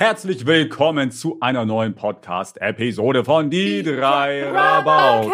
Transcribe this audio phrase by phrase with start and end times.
[0.00, 5.28] Herzlich willkommen zu einer neuen Podcast-Episode von Die drei Rabauken.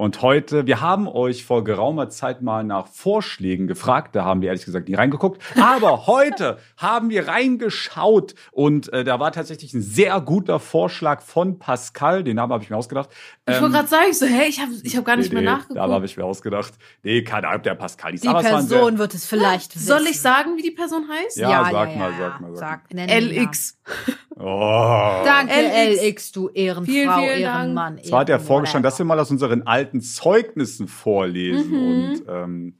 [0.00, 4.16] Und heute, wir haben euch vor geraumer Zeit mal nach Vorschlägen gefragt.
[4.16, 5.42] Da haben wir ehrlich gesagt nie reingeguckt.
[5.60, 8.34] Aber heute haben wir reingeschaut.
[8.50, 12.24] Und äh, da war tatsächlich ein sehr guter Vorschlag von Pascal.
[12.24, 13.10] Den Namen habe ich mir ausgedacht.
[13.46, 15.42] Ich wollte Ähm, gerade sagen, ich so, hä, ich habe ich hab gar nicht nee,
[15.42, 15.76] mehr nee, nachgeguckt.
[15.78, 16.72] Da habe ich mir ausgedacht.
[17.02, 18.24] Nee, keine Ahnung, ob der Pascal ist.
[18.24, 19.86] Die Aber Person wird es vielleicht wissen.
[19.86, 21.36] Soll ich sagen, wie die Person heißt?
[21.36, 23.78] Ja, sag mal, sag mal, sag Sag, nenn ihn LX.
[24.42, 25.22] Oh.
[25.24, 26.02] Danke, LX.
[26.02, 27.40] LX, du Ehrenfrau, Vielen, vielen.
[27.40, 27.98] Ehrenmann.
[28.02, 28.46] Zwar hat er Ehrenmodell.
[28.46, 31.70] vorgeschlagen, dass wir mal aus unseren alten Zeugnissen vorlesen.
[31.70, 32.10] Mhm.
[32.10, 32.74] Und ähm,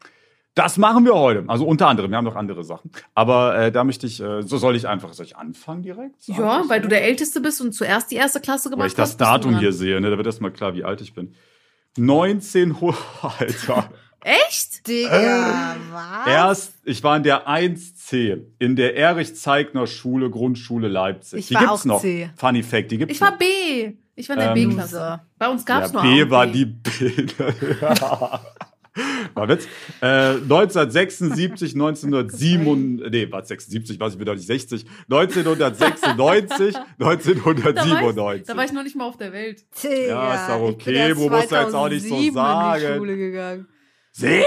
[0.54, 1.44] das machen wir heute.
[1.48, 2.90] Also unter anderem, wir haben noch andere Sachen.
[3.14, 6.22] Aber äh, da möchte ich, äh, so soll ich einfach, soll ich anfangen direkt?
[6.22, 6.82] Sag Ja, weil so?
[6.84, 9.20] du der Älteste bist und zuerst die erste Klasse gemacht Weil ich das hast.
[9.20, 11.34] Datum hier sehe, ne, da wird erst mal klar, wie alt ich bin.
[11.98, 12.96] 1900,
[13.38, 13.90] Alter.
[14.22, 14.69] Echt?
[14.90, 16.26] Digga, was?
[16.26, 21.40] Erst, ich war in der 1C, in der Erich-Zeigner Schule, Grundschule Leipzig.
[21.40, 22.00] Ich die war gibt's auch noch.
[22.00, 22.30] C.
[22.36, 23.38] Funny Fact, die gibt's Ich war noch.
[23.38, 23.92] B.
[24.16, 25.20] Ich war in der Ähm, B-Klasse.
[25.38, 26.52] Bei uns gab's ja, nur B war B.
[26.52, 27.26] die B.
[29.34, 29.66] War Witz.
[30.00, 37.26] Äh, 1976, 1907, nee, was 76, weiß ich doch nicht 60, 1996, da, war ich,
[37.26, 38.46] 1997.
[38.46, 39.64] da war ich noch nicht mal auf der Welt.
[39.82, 42.74] Ja, ist doch okay, Bro, musst du jetzt auch nicht so 2007 sagen.
[42.74, 43.68] in die Schule gegangen.
[44.12, 44.42] Sieben,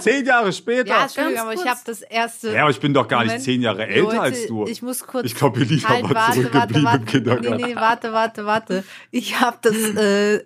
[0.00, 0.88] zehn Jahre später.
[0.88, 2.60] Ja, Ja, Entschuldigung, aber ich habe das erste.
[2.60, 3.44] aber ich bin doch gar nicht Moment.
[3.44, 4.66] zehn Jahre älter Leute, als du.
[4.66, 5.24] Ich muss kurz.
[5.24, 6.98] Ich glaube, Elina halt, war warte, warte, zurückgeblieben warte.
[6.98, 7.56] im Kindergarten.
[7.56, 8.84] Nee, nee, warte, warte, warte.
[9.12, 10.44] Ich habe das, äh,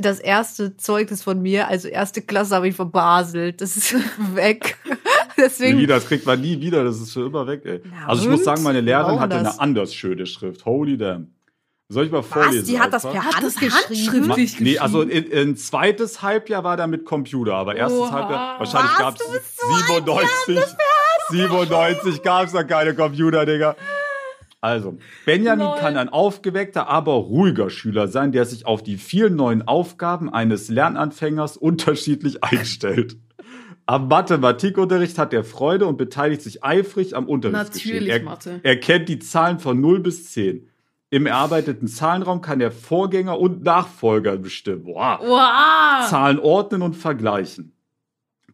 [0.00, 3.60] das erste Zeugnis von mir, also erste Klasse, habe ich verbaselt.
[3.60, 3.94] Das ist
[4.34, 4.76] weg.
[5.36, 5.78] Deswegen.
[5.78, 7.80] Nie, das kriegt man nie wieder, das ist für immer weg, ey.
[7.90, 9.54] Na also ich muss sagen, meine Lehrerin hatte das?
[9.54, 10.64] eine anders schöne Schrift.
[10.64, 11.32] Holy damn.
[11.92, 12.60] Soll ich mal vorlesen?
[12.62, 12.66] was?
[12.68, 14.28] Die hat das per Hat Hand das geschrieben?
[14.28, 18.12] Ma- Nee, also in, in zweites Halbjahr war da mit Computer, aber erstes Oha.
[18.12, 20.58] Halbjahr, wahrscheinlich gab Du es so 97,
[21.30, 23.76] 97 gab es noch keine Computer, Digga.
[24.60, 25.78] Also, Benjamin Lol.
[25.78, 30.68] kann ein aufgeweckter, aber ruhiger Schüler sein, der sich auf die vielen neuen Aufgaben eines
[30.68, 33.16] Lernanfängers unterschiedlich einstellt.
[33.86, 37.94] Am Mathematikunterricht hat er Freude und beteiligt sich eifrig am Unterrichtsgeschehen.
[38.04, 38.60] Natürlich Er, Mathe.
[38.62, 40.69] er kennt die Zahlen von 0 bis 10.
[41.12, 44.84] Im erarbeiteten Zahlenraum kann er Vorgänger und Nachfolger bestimmen.
[44.84, 45.18] Boah.
[45.20, 46.08] Wow.
[46.08, 47.72] Zahlen ordnen und vergleichen.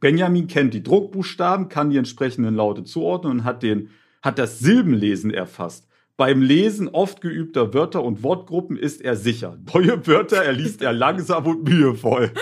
[0.01, 3.91] Benjamin kennt die Druckbuchstaben, kann die entsprechenden Laute zuordnen und hat, den,
[4.23, 5.87] hat das Silbenlesen erfasst.
[6.17, 9.59] Beim Lesen oft geübter Wörter und Wortgruppen ist er sicher.
[9.75, 12.33] Neue Wörter erliest er langsam und mühevoll.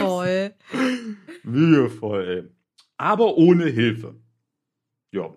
[0.00, 0.54] Voll.
[1.44, 2.42] Mühevoll, ey.
[2.96, 4.16] Aber ohne Hilfe.
[5.12, 5.32] Ja.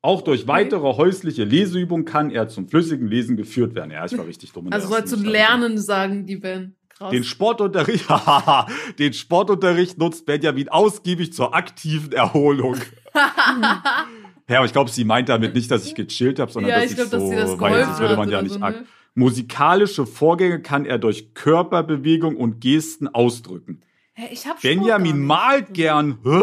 [0.00, 3.90] Auch durch weitere häusliche Leseübungen kann er zum flüssigen Lesen geführt werden.
[3.90, 4.68] Ja, ich war richtig dumm.
[4.70, 6.76] Also du ersten lernen, sagen die Ben.
[6.88, 7.10] Krass.
[7.10, 8.06] Den Sportunterricht,
[8.98, 12.76] den Sportunterricht nutzt Benjamin ausgiebig zur aktiven Erholung.
[13.14, 16.86] ja, aber ich glaube, sie meint damit nicht, dass ich gechillt habe, sondern Ja, dass
[16.86, 18.84] ich ich, glaub, dass so, dir das weil das würde man ja nicht so, ne?
[19.14, 23.80] Musikalische Vorgänge kann er durch Körperbewegung und Gesten ausdrücken.
[24.14, 26.18] Hä, ich hab Benjamin malt gern.
[26.24, 26.42] Hä?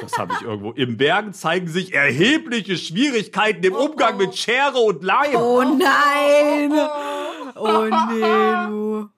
[0.00, 0.72] Das habe ich irgendwo.
[0.72, 5.36] Im Bergen zeigen sich erhebliche Schwierigkeiten im Umgang mit Schere und Leim.
[5.36, 6.72] Oh nein!
[7.56, 9.08] Oh nee, du.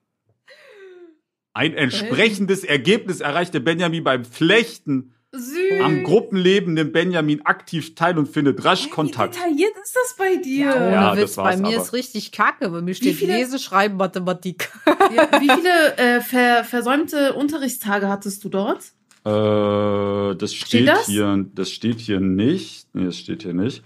[1.52, 5.10] Ein entsprechendes Ergebnis erreichte Benjamin beim Flechten.
[5.36, 5.82] Süß.
[5.82, 9.34] Am Gruppenleben nimmt Benjamin aktiv teil und findet rasch Kontakt.
[9.34, 10.72] Wie detailliert ist das bei dir?
[10.76, 11.76] Ohne Ja, das Witz, bei mir aber.
[11.82, 12.68] ist richtig kacke.
[12.70, 14.70] Bei mir steht viele- Lesen, Schreiben, Mathematik.
[14.86, 18.84] Ja, wie viele äh, ver versäumte Unterrichtstage hattest du dort?
[19.24, 21.06] Äh, das steht, das?
[21.06, 22.86] hier, das steht hier nicht.
[22.94, 23.82] Nee, das steht hier nicht.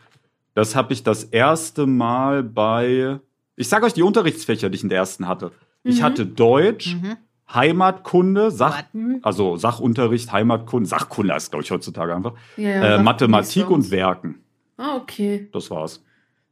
[0.55, 3.21] Das habe ich das erste Mal bei.
[3.57, 5.53] Ich sage euch die Unterrichtsfächer, die ich in der ersten hatte.
[5.85, 6.03] Ich Mhm.
[6.05, 7.17] hatte Deutsch, Mhm.
[7.55, 8.83] Heimatkunde, Sach,
[9.23, 12.35] also Sachunterricht, Heimatkunde, Sachkunde ist glaube ich heutzutage einfach.
[12.57, 14.41] Ja, ja, äh, Mathematik und Werken.
[14.77, 15.49] Ah, okay.
[15.53, 16.05] Das war's.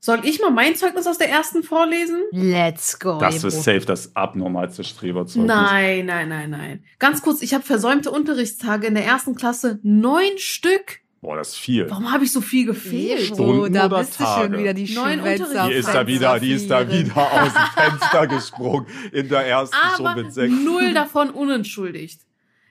[0.07, 2.23] Soll ich mal mein Zeugnis aus der ersten vorlesen?
[2.31, 3.19] Let's go.
[3.19, 5.49] Das ist safe das abnormalste Streberzeugnis.
[5.49, 6.85] Nein, nein, nein, nein.
[7.01, 11.01] Ganz kurz, ich habe versäumte Unterrichtstage in der ersten Klasse neun Stück.
[11.23, 11.91] Boah, das ist viel.
[11.91, 13.35] Warum habe ich so viel gefehlt?
[13.35, 14.45] Stunden da oder bist du Tage?
[14.45, 18.27] schon wieder die Neun Die ist da wieder, die ist da wieder aus dem Fenster
[18.29, 20.55] gesprungen in der ersten schon Aber mit sechs.
[20.55, 22.21] null davon unentschuldigt.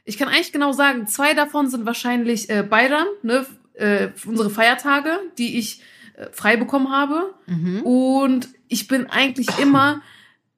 [0.05, 5.19] Ich kann eigentlich genau sagen, zwei davon sind wahrscheinlich äh, Bayram, ne, äh, unsere Feiertage,
[5.37, 5.81] die ich
[6.15, 7.33] äh, frei bekommen habe.
[7.47, 7.81] Mhm.
[7.81, 10.01] Und ich bin eigentlich immer,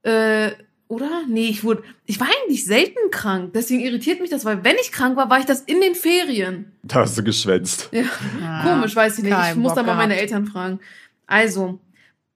[0.03, 0.51] äh,
[0.87, 1.23] oder?
[1.27, 3.51] Nee, ich wurde, ich war eigentlich selten krank.
[3.53, 6.71] Deswegen irritiert mich das, weil wenn ich krank war, war ich das in den Ferien.
[6.83, 7.89] Da hast du geschwänzt.
[7.91, 8.03] Ja.
[8.41, 9.37] Ah, Komisch, weiß ich nicht.
[9.49, 10.15] Ich muss da mal meine.
[10.15, 10.79] Eltern fragen.
[11.25, 11.79] Also,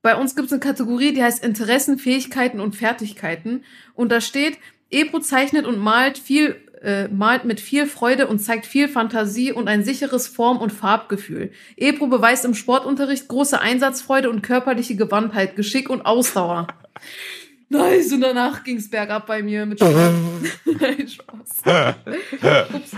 [0.02, 3.64] bei uns gibt es eine Kategorie, die heißt Interessen, Fähigkeiten und Fertigkeiten.
[3.94, 4.58] Und da steht,
[4.90, 9.68] Ebro zeichnet und malt viel äh, malt mit viel Freude und zeigt viel Fantasie und
[9.68, 11.52] ein sicheres Form- und Farbgefühl.
[11.76, 16.66] Ebro beweist im Sportunterricht große Einsatzfreude und körperliche Gewandtheit, Geschick und Ausdauer.
[17.68, 21.62] Nice, und danach ging's bergab bei mir mit Nein, Spaß.
[22.74, 22.90] Ups.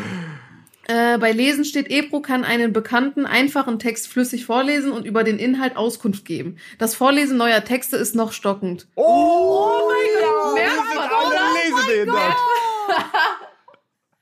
[0.86, 5.38] Äh, bei Lesen steht, Ebro kann einen bekannten, einfachen Text flüssig vorlesen und über den
[5.38, 6.56] Inhalt Auskunft geben.
[6.78, 8.86] Das Vorlesen neuer Texte ist noch stockend.
[8.96, 11.86] Oh, mein Gott, wir merkt man, alle oder?
[11.86, 12.36] lesebehindert.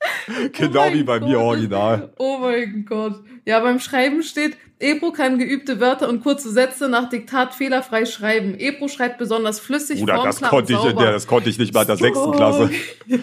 [0.53, 1.45] Genau Oh wie bei mir Gott.
[1.45, 2.13] original.
[2.19, 3.21] Oh mein Gott.
[3.45, 8.55] Ja, beim Schreiben steht, Ebro kann geübte Wörter und kurze Sätze nach Diktat fehlerfrei schreiben.
[8.59, 11.87] Ebro schreibt besonders flüssig, Bruder, das konnte, ich der, das konnte ich nicht mal in
[11.89, 12.71] der sechsten Klasse.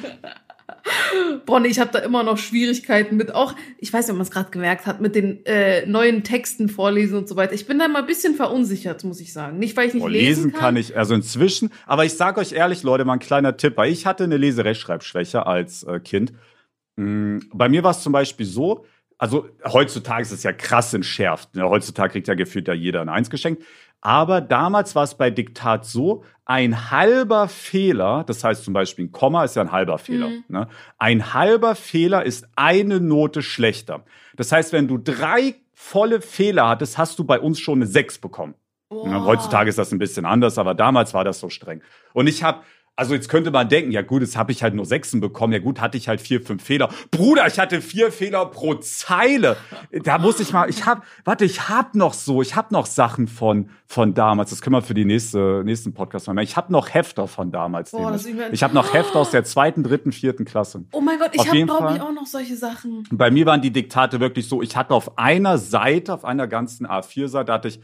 [1.45, 4.25] Boah, nee, ich habe da immer noch Schwierigkeiten mit auch, ich weiß nicht, ob man
[4.25, 7.53] es gerade gemerkt hat, mit den äh, neuen Texten vorlesen und so weiter.
[7.53, 9.59] Ich bin da mal ein bisschen verunsichert, muss ich sagen.
[9.59, 12.53] Nicht, weil ich nicht Boah, lesen, lesen kann ich, also inzwischen, aber ich sage euch
[12.53, 16.33] ehrlich, Leute, mal ein kleiner Tipp, weil ich hatte eine Leserechtschreibschwäche als äh, Kind.
[16.99, 18.85] Mm, Bei mir war es zum Beispiel so,
[19.17, 21.55] also heutzutage ist es ja krass entschärft.
[21.55, 21.63] Ne?
[21.63, 23.63] Heutzutage kriegt ja gefühlt ja jeder ein Eins geschenkt.
[24.01, 29.11] Aber damals war es bei Diktat so, ein halber Fehler, das heißt zum Beispiel ein
[29.11, 30.29] Komma ist ja ein halber Fehler.
[30.29, 30.43] Mhm.
[30.47, 30.67] Ne?
[30.97, 34.03] Ein halber Fehler ist eine Note schlechter.
[34.35, 38.17] Das heißt, wenn du drei volle Fehler hattest, hast du bei uns schon eine Sechs
[38.17, 38.55] bekommen.
[38.89, 39.23] Boah.
[39.23, 41.81] heutzutage ist das ein bisschen anders, aber damals war das so streng.
[42.13, 42.63] Und ich habe,
[42.99, 45.53] also jetzt könnte man denken, ja gut, jetzt habe ich halt nur Sechsen bekommen.
[45.53, 46.89] Ja gut, hatte ich halt vier, fünf Fehler.
[47.11, 49.55] Bruder, ich hatte vier Fehler pro Zeile.
[50.03, 53.27] Da muss ich mal, ich habe, warte, ich habe noch so, ich habe noch Sachen
[53.27, 54.51] von von damals.
[54.51, 56.43] Das können wir für die nächste nächsten Podcast mal machen.
[56.43, 57.91] Ich habe noch Hefter von damals.
[57.91, 60.83] Boah, das mir- ich habe noch Hefter aus der zweiten, dritten, vierten Klasse.
[60.91, 63.07] Oh mein Gott, ich habe, glaube ich, auch noch solche Sachen.
[63.11, 66.85] Bei mir waren die Diktate wirklich so, ich hatte auf einer Seite, auf einer ganzen
[66.85, 67.79] A4-Seite, hatte ich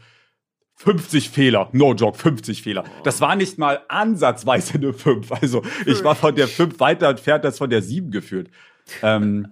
[0.76, 1.68] 50 Fehler.
[1.72, 2.84] No joke, 50 Fehler.
[3.02, 5.32] Das war nicht mal ansatzweise eine 5.
[5.32, 8.50] Also ich war von der 5 weiter entfernt als von der 7 gefühlt.
[9.02, 9.48] Ähm,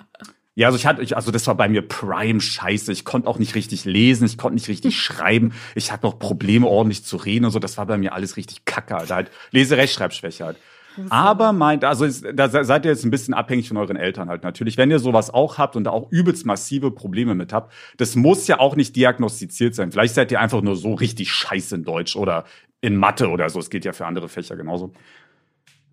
[0.55, 2.93] ja, also ich hatte, also das war bei mir Prime Scheiße.
[2.93, 5.53] Ich konnte auch nicht richtig lesen, ich konnte nicht richtig schreiben.
[5.75, 7.59] Ich hatte noch Probleme, ordentlich zu reden und so.
[7.59, 9.17] Das war bei mir alles richtig kacke, Alter.
[9.17, 10.59] Halt Leserechtschreibschwäche halt.
[11.11, 14.43] Aber meint, also da se- seid ihr jetzt ein bisschen abhängig von euren Eltern halt
[14.43, 14.77] natürlich.
[14.77, 18.47] Wenn ihr sowas auch habt und da auch übelst massive Probleme mit habt, das muss
[18.47, 19.93] ja auch nicht diagnostiziert sein.
[19.93, 22.45] Vielleicht seid ihr einfach nur so richtig scheiße in Deutsch oder
[22.81, 23.59] in Mathe oder so.
[23.59, 24.93] Es geht ja für andere Fächer genauso.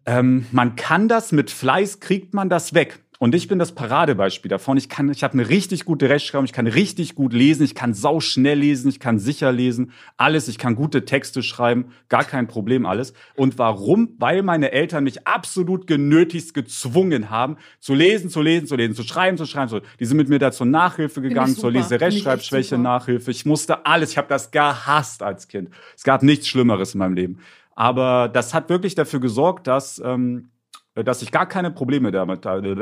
[0.06, 3.00] Ähm, man kann das mit Fleiß, kriegt man das weg.
[3.22, 4.78] Und ich bin das Paradebeispiel davon.
[4.78, 7.94] Ich kann, ich habe eine richtig gute Rechtschreibung, ich kann richtig gut lesen, ich kann
[7.94, 10.48] sau schnell lesen, ich kann sicher lesen, alles.
[10.48, 13.14] Ich kann gute Texte schreiben, gar kein Problem alles.
[13.36, 14.16] Und warum?
[14.18, 19.04] Weil meine Eltern mich absolut genötigt gezwungen haben, zu lesen, zu lesen, zu lesen, zu
[19.04, 19.70] schreiben, zu schreiben.
[19.70, 22.80] Zu, die sind mit mir da zur Nachhilfe gegangen, zur Leserechtschreibschwäche.
[22.80, 23.30] Nachhilfe.
[23.30, 24.10] Ich musste alles.
[24.14, 25.70] Ich habe das gehasst als Kind.
[25.96, 27.40] Es gab nichts Schlimmeres in meinem Leben.
[27.76, 30.50] Aber das hat wirklich dafür gesorgt, dass, ähm,
[30.96, 32.62] dass ich gar keine Probleme damit habe.
[32.62, 32.78] Mann,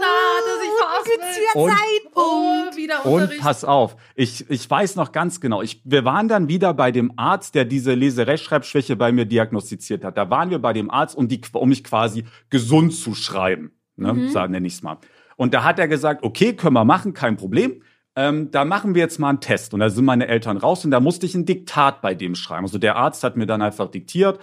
[0.00, 1.20] da hat er sich verhaspelt.
[1.54, 1.72] Und-
[2.18, 6.48] Oh, wieder Und pass auf, ich, ich weiß noch ganz genau, ich, wir waren dann
[6.48, 10.16] wieder bei dem Arzt, der diese Leserechtschreibschwäche bei mir diagnostiziert hat.
[10.16, 13.72] Da waren wir bei dem Arzt, um, die, um mich quasi gesund zu schreiben.
[13.96, 14.14] Ne?
[14.14, 14.30] Mhm.
[14.30, 14.96] So nenne ich es mal.
[15.36, 17.82] Und da hat er gesagt, okay, können wir machen, kein Problem.
[18.18, 19.74] Ähm, da machen wir jetzt mal einen Test.
[19.74, 22.64] Und da sind meine Eltern raus und da musste ich ein Diktat bei dem schreiben.
[22.64, 24.38] Also der Arzt hat mir dann einfach diktiert.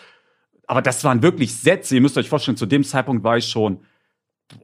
[0.68, 1.96] Aber das waren wirklich Sätze.
[1.96, 3.80] Ihr müsst euch vorstellen, zu dem Zeitpunkt war ich schon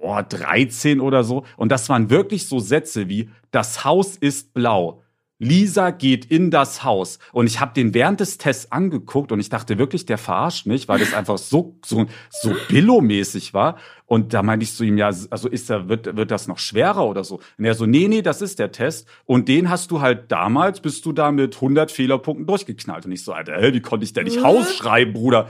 [0.01, 1.45] boah, 13 oder so.
[1.57, 5.01] Und das waren wirklich so Sätze wie, das Haus ist blau.
[5.41, 7.17] Lisa geht in das Haus.
[7.31, 10.89] Und ich habe den während des Tests angeguckt und ich dachte wirklich, der verarscht mich,
[10.89, 13.77] weil das einfach so, so, so billomäßig war.
[14.05, 17.05] Und da meinte ich zu ihm, ja, also ist da, wird, wird das noch schwerer
[17.05, 17.39] oder so?
[17.57, 19.07] Und er so, nee, nee, das ist der Test.
[19.25, 23.05] Und den hast du halt damals, bist du da mit 100 Fehlerpunkten durchgeknallt.
[23.05, 24.43] Und ich so, Alter, hä, wie konnte ich denn nicht?
[24.43, 25.47] Haus schreiben, Bruder?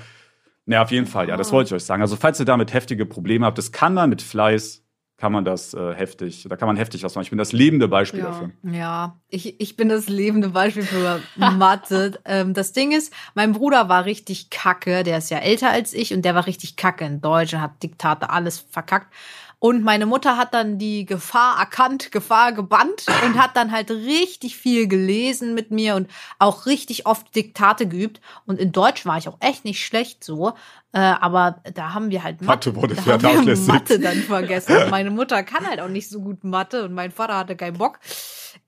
[0.72, 1.54] Ja, auf jeden Fall, ja, das Ah.
[1.54, 2.02] wollte ich euch sagen.
[2.02, 4.84] Also, falls ihr damit heftige Probleme habt, das kann man mit Fleiß,
[5.18, 7.24] kann man das äh, heftig, da kann man heftig was machen.
[7.24, 8.28] Ich bin das lebende Beispiel Ja.
[8.28, 8.52] dafür.
[8.64, 12.20] Ja, ich, ich bin das lebende Beispiel für Mathe.
[12.26, 16.14] ähm, das Ding ist, mein Bruder war richtig kacke, der ist ja älter als ich
[16.14, 19.12] und der war richtig kacke in Deutsch und hat Diktate alles verkackt.
[19.60, 24.56] Und meine Mutter hat dann die Gefahr erkannt, Gefahr gebannt und hat dann halt richtig
[24.56, 28.22] viel gelesen mit mir und auch richtig oft Diktate geübt.
[28.46, 30.54] Und in Deutsch war ich auch echt nicht schlecht so.
[30.94, 33.58] Äh, aber da haben wir halt Mathe wurde da haben wir.
[33.58, 34.76] Mathe dann vergessen.
[34.78, 37.78] Und meine Mutter kann halt auch nicht so gut Mathe und mein Vater hatte keinen
[37.78, 38.00] Bock.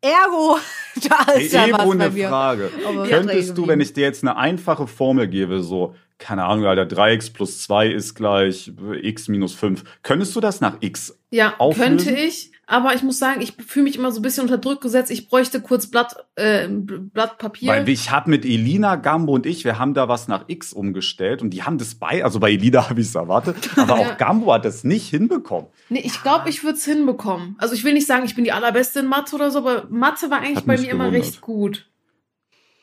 [0.02, 0.60] Ergo,
[1.10, 2.28] da ist ja was Ebro, bei eine mir.
[2.28, 2.70] Frage.
[3.08, 7.34] Könntest du, wenn ich dir jetzt eine einfache Formel gebe, so, keine Ahnung, Alter, 3x
[7.34, 11.98] plus 2 ist gleich x minus 5, könntest du das nach x Ja, auflösen?
[11.98, 14.80] könnte ich, aber ich muss sagen, ich fühle mich immer so ein bisschen unter Druck
[14.80, 15.12] gesetzt.
[15.12, 17.68] Ich bräuchte kurz Blatt, äh, Blatt Papier.
[17.70, 21.42] Weil ich habe mit Elina, Gambo und ich, wir haben da was nach X umgestellt
[21.42, 24.14] und die haben das bei, also bei Elina habe ich es erwartet, aber Ja.
[24.14, 25.68] auch Gambo hat das nicht hinbekommen.
[25.90, 27.56] Nee, ich glaube, ich würde es hinbekommen.
[27.58, 30.30] Also ich will nicht sagen, ich bin die allerbeste in Mathe oder so, aber Mathe
[30.30, 31.26] war eigentlich Hat bei mir immer gewundert.
[31.28, 31.88] recht gut.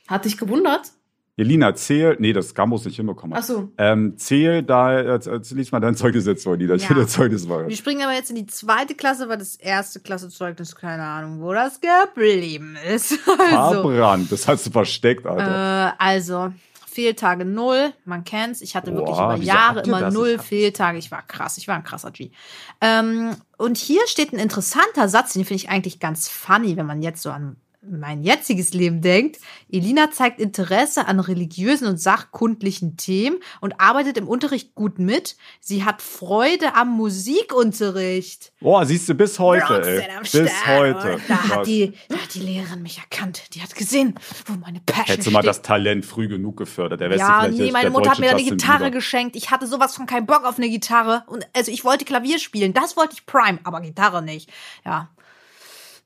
[0.06, 0.90] Hat dich gewundert?
[1.38, 3.38] Elina, zähl, nee, das Gambos nicht hinbekommen.
[3.38, 3.70] Ach so.
[3.78, 6.74] Ähm, zähl da, äh, äh, lies mal dein Zeugnis jetzt vor, Elina.
[6.74, 7.06] Ich Ja.
[7.06, 7.68] Zeugnis mal.
[7.68, 11.52] Wir springen aber jetzt in die zweite Klasse, weil das erste Klassezeugnis, keine Ahnung, wo
[11.52, 13.18] das geblieben ist.
[13.38, 15.90] Also, Verbrannt, das hast du versteckt, Alter.
[15.90, 16.52] äh, also
[16.86, 18.60] Fehltage null, man kennt's.
[18.60, 20.14] Ich hatte wirklich Boah, über wieso Jahre immer das?
[20.14, 20.98] null Ich Fehltage.
[20.98, 22.32] Ich war krass, ich war ein krasser G.
[22.80, 27.00] Ähm, und hier steht ein interessanter Satz, den finde ich eigentlich ganz funny, wenn man
[27.00, 27.56] jetzt so an
[27.90, 29.38] mein jetziges Leben denkt.
[29.70, 35.36] Elina zeigt Interesse an religiösen und sachkundlichen Themen und arbeitet im Unterricht gut mit.
[35.60, 38.52] Sie hat Freude am Musikunterricht.
[38.60, 40.08] Boah, siehst du, bis heute, ey.
[40.22, 41.14] Bis heute.
[41.14, 43.54] Und Da hat, die, da hat die Lehrerin mich erkannt.
[43.54, 44.14] Die hat gesehen,
[44.46, 45.48] wo meine Passion Hättest du mal steht.
[45.50, 47.00] das Talent früh genug gefördert.
[47.00, 48.90] Der Ja, nee, meine Mutter hat mir eine Gitarre Bieber.
[48.90, 49.36] geschenkt.
[49.36, 51.24] Ich hatte sowas von keinen Bock auf eine Gitarre.
[51.26, 52.72] Und also ich wollte Klavier spielen.
[52.72, 54.50] Das wollte ich Prime, aber Gitarre nicht.
[54.84, 55.10] Ja.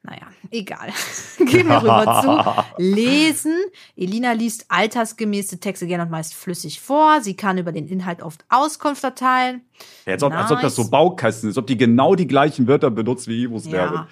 [0.04, 0.88] Naja, egal.
[1.38, 3.54] Gehen wir rüber zu Lesen.
[3.96, 7.20] Elina liest altersgemäße Texte gerne und meist flüssig vor.
[7.20, 9.60] Sie kann über den Inhalt oft Auskunft erteilen.
[10.04, 10.90] Ja, als, ob, als ob das so Nice.
[10.90, 13.66] Baukasten ist, als ob die genau die gleichen Wörter benutzt wie Ivos.
[13.66, 14.08] Ja.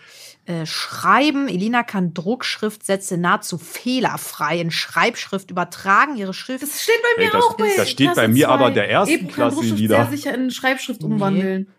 [0.47, 1.49] Äh, Schreiben.
[1.49, 6.17] Elina kann Druckschriftsätze nahezu fehlerfrei in Schreibschrift übertragen.
[6.17, 8.47] Ihre Schrift Das steht bei mir Ey, das- auch bei das steht Klasse bei mir
[8.47, 8.53] zwei.
[8.55, 10.07] aber der ersten Klasse wieder.
[10.07, 11.67] sicher in Schreibschrift umwandeln.
[11.67, 11.71] Äh,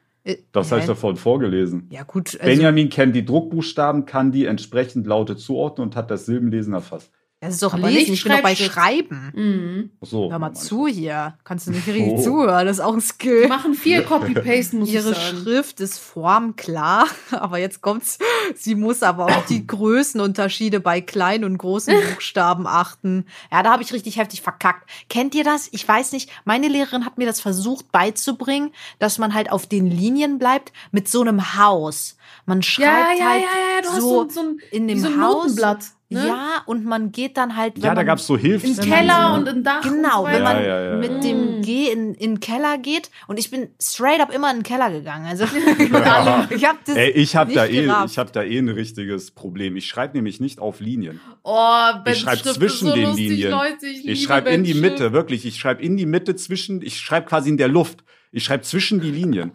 [0.51, 0.89] Das habe ich hä?
[0.89, 1.87] davon vorgelesen.
[1.89, 2.39] Ja, gut.
[2.39, 7.11] Also, Benjamin kennt die Druckbuchstaben, kann die entsprechend Laute zuordnen und hat das Silbenlesen erfasst.
[7.41, 8.13] Das ist doch aber Lesen.
[8.13, 8.55] Ich bin doch bei.
[8.55, 9.31] Schreiben.
[9.36, 9.89] Mhm.
[10.01, 10.55] Ach So, Hör mal Mann.
[10.55, 11.33] zu hier.
[11.43, 12.21] Kannst du nicht richtig Oh.
[12.21, 12.65] zuhören?
[12.67, 13.48] Das ist auch ein Wir Skill.
[13.48, 15.38] machen viel Copy-Paste, muss Ihre ich sagen.
[15.43, 18.19] Schrift ist formklar, aber jetzt kommt's.
[18.55, 19.65] Sie muss aber auf die
[20.05, 23.25] Größenunterschiede bei kleinen und großen Buchstaben achten.
[23.51, 24.89] Ja, da habe ich richtig heftig verkackt.
[25.10, 25.67] Kennt ihr das?
[25.71, 26.29] Ich weiß nicht.
[26.45, 31.07] Meine Lehrerin hat mir das versucht beizubringen, dass man halt auf den Linien bleibt mit
[31.10, 32.17] so einem Haus.
[32.45, 35.00] Man schreibt Ja, ja, halt ja, ja, du hast so so, so ein, in dem
[35.00, 35.43] so ein Haus.
[35.43, 35.79] Notenblatt.
[36.12, 36.27] Ne?
[36.27, 37.75] Ja, und man geht dann halt.
[37.77, 38.65] wenn Ja, da man- gab's so Hilfs.
[38.65, 39.82] Im Keller und im Dach.
[39.82, 40.68] Genau, wenn man weiter.
[40.68, 44.20] Ja, ja, ja, mit dem G in, in den Keller geht und ich bin straight
[44.20, 45.25] up immer in den Keller gegangen.
[45.25, 45.46] Also
[46.50, 49.32] ich habe das Ey, ich habe nicht da eh, ich habe da eh ein richtiges
[49.32, 49.77] Problem.
[49.77, 51.22] Ich schreibe nämlich nicht auf Linien.
[51.44, 53.51] Oh, Bens Ich schreib Schrift zwischen ist so den lustig, Linien.
[53.51, 53.88] Leute.
[53.88, 54.74] Ich, Ich schreibe in die.
[54.74, 55.46] Mitte, wirklich.
[55.46, 58.03] Ich schreibe in die Mitte zwischen, ich schreibe quasi in der Luft.
[58.32, 59.51] Ich schreibe zwischen die Linien.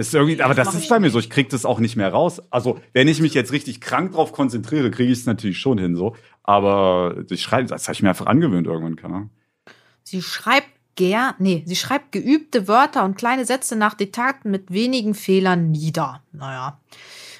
[0.00, 1.18] Ist irgendwie, aber das ist bei mir so.
[1.18, 2.40] Ich krieg das auch nicht mehr raus.
[2.48, 5.94] Also, wenn ich mich jetzt richtig krank drauf konzentriere, kriege ich es natürlich schon hin
[5.94, 6.16] so.
[6.42, 9.30] Aber ich schreibe, das habe ich mir einfach angewöhnt irgendwann, keine Ahnung.
[10.02, 15.12] Sie schreibt ger, nee, sie schreibt geübte Wörter und kleine Sätze nach Diktaten mit wenigen
[15.12, 16.22] Fehlern nieder.
[16.32, 16.80] Naja.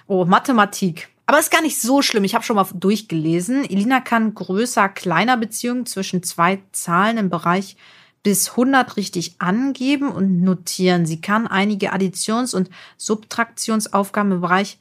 [0.06, 1.08] Oh, Mathematik.
[1.24, 2.24] Aber ist gar nicht so schlimm.
[2.24, 3.64] Ich habe schon mal durchgelesen.
[3.64, 7.78] Elina kann größer, kleiner Beziehungen zwischen zwei Zahlen im Bereich
[8.22, 11.06] bis 100 richtig angeben und notieren.
[11.06, 14.78] Sie kann einige Additions- und Subtraktionsaufgaben im Bereich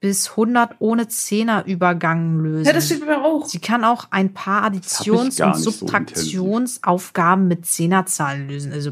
[0.00, 2.66] bis 100 ohne Zehnerübergang lösen.
[2.66, 3.46] Ja, das steht bei mir auch.
[3.46, 8.72] Sie kann auch ein paar Additions- und nicht so Subtraktionsaufgaben mit Zehnerzahlen lösen.
[8.72, 8.90] Also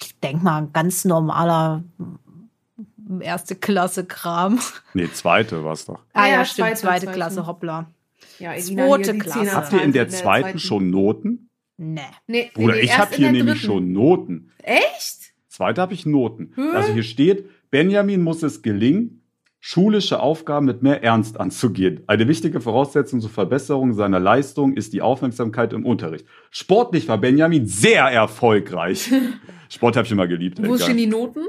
[0.00, 4.60] ich denke mal, ganz normaler mm, erste Klasse Kram.
[4.94, 5.98] Nee, zweite war's doch.
[6.12, 7.16] Ah ja, Ja, stimmt, zweite, zweite zweite.
[7.16, 7.90] Klasse, hoppla.
[8.38, 9.52] Ja, Zweite hier die Klasse.
[9.52, 11.49] Habt ihr in der zweiten schon Noten?
[11.82, 12.00] Nee.
[12.26, 13.66] Nee, Bruder, nee, ich habe hier nämlich dritten.
[13.66, 14.50] schon Noten.
[14.62, 15.32] Echt?
[15.48, 16.52] Zweite habe ich Noten.
[16.54, 16.60] Hä?
[16.74, 19.22] Also hier steht, Benjamin muss es gelingen,
[19.60, 22.02] schulische Aufgaben mit mehr Ernst anzugehen.
[22.06, 26.26] Eine wichtige Voraussetzung zur Verbesserung seiner Leistung ist die Aufmerksamkeit im Unterricht.
[26.50, 29.10] Sportlich war Benjamin sehr erfolgreich.
[29.70, 30.58] Sport habe ich immer geliebt.
[30.62, 30.96] Wo stehen geil.
[30.96, 31.46] die Noten?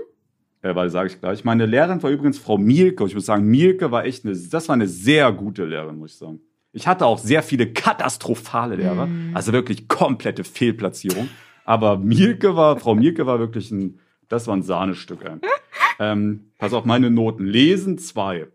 [0.62, 1.44] Äh, weil sage ich gleich.
[1.44, 3.04] Meine Lehrerin war übrigens Frau Mielke.
[3.04, 6.14] Und ich muss sagen, Mielke war echt eine, das war eine sehr gute Lehrerin, muss
[6.14, 6.40] ich sagen.
[6.74, 11.30] Ich hatte auch sehr viele katastrophale Lehrer, also wirklich komplette Fehlplatzierung.
[11.66, 14.00] Aber Mielke war, Frau Mielke war wirklich ein,
[14.30, 15.24] das war ein Sahnestück.
[15.24, 15.38] Ey.
[16.00, 17.46] ähm, pass auf, meine Noten.
[17.46, 18.48] Lesen zwei,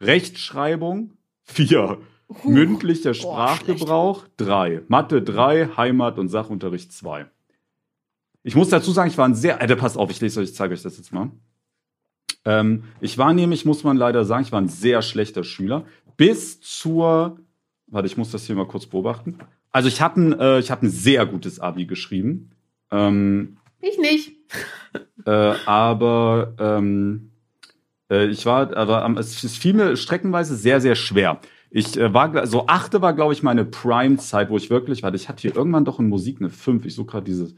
[0.00, 1.12] Rechtschreibung
[1.44, 1.98] vier,
[2.44, 7.26] mündlicher Sprachgebrauch drei, Mathe drei, Heimat und Sachunterricht zwei.
[8.42, 10.54] Ich muss dazu sagen, ich war ein sehr, Alter, passt auf, ich lese euch, ich
[10.54, 11.30] zeige euch das jetzt mal.
[12.44, 15.84] Ähm, ich war nämlich, muss man leider sagen, ich war ein sehr schlechter Schüler.
[16.16, 17.38] Bis zur,
[17.92, 19.38] warte, ich muss das hier mal kurz beobachten.
[19.70, 22.50] Also ich habe ein, äh, ich hab ein sehr gutes Abi geschrieben.
[22.90, 24.32] Ähm, Ich nicht.
[25.26, 27.30] äh, aber ähm,
[28.10, 31.40] äh, ich war, aber es, es fiel mir streckenweise sehr, sehr schwer.
[31.70, 35.28] Ich äh, war, so achte war, glaube ich, meine Prime-Zeit, wo ich wirklich, warte, ich
[35.28, 36.84] hatte hier irgendwann doch in Musik eine 5.
[36.86, 37.54] Ich suche gerade dieses,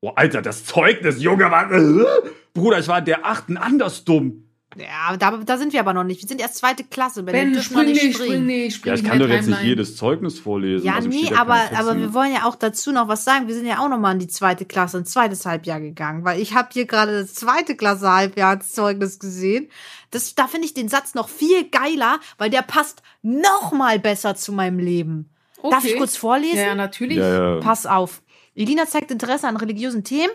[0.00, 2.04] oh, Alter, das Zeugnis, Junge, war, äh,
[2.54, 4.45] Bruder, ich war der achten anders dumm.
[4.78, 6.20] Ja, da, da sind wir aber noch nicht.
[6.22, 7.22] Wir sind erst zweite Klasse.
[7.22, 9.48] Ben, Ben, dürfen noch spring nicht, spring nicht, Ja, spring ich nicht kann doch jetzt
[9.48, 10.84] nicht jedes Zeugnis vorlesen.
[10.84, 13.48] Ja, also nee, aber, aber wir wollen ja auch dazu noch was sagen.
[13.48, 16.40] Wir sind ja auch noch mal in die zweite Klasse, ein zweites Halbjahr gegangen, weil
[16.40, 19.68] ich habe hier gerade das zweite Klasse Halbjahrszeugnis gesehen.
[20.10, 24.34] Das, da finde ich den Satz noch viel geiler, weil der passt noch mal besser
[24.34, 25.30] zu meinem Leben.
[25.62, 25.98] Darf ich Okay.
[25.98, 26.56] kurz vorlesen?
[26.58, 27.18] Ja, ja, natürlich.
[27.18, 27.60] Ja, ja.
[27.60, 28.22] Pass auf.
[28.54, 30.30] Elina zeigt Interesse an religiösen Themen.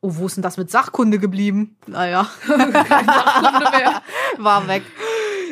[0.00, 1.76] Oh, wo ist denn das mit Sachkunde geblieben?
[1.86, 2.28] Naja.
[4.38, 4.84] War weg.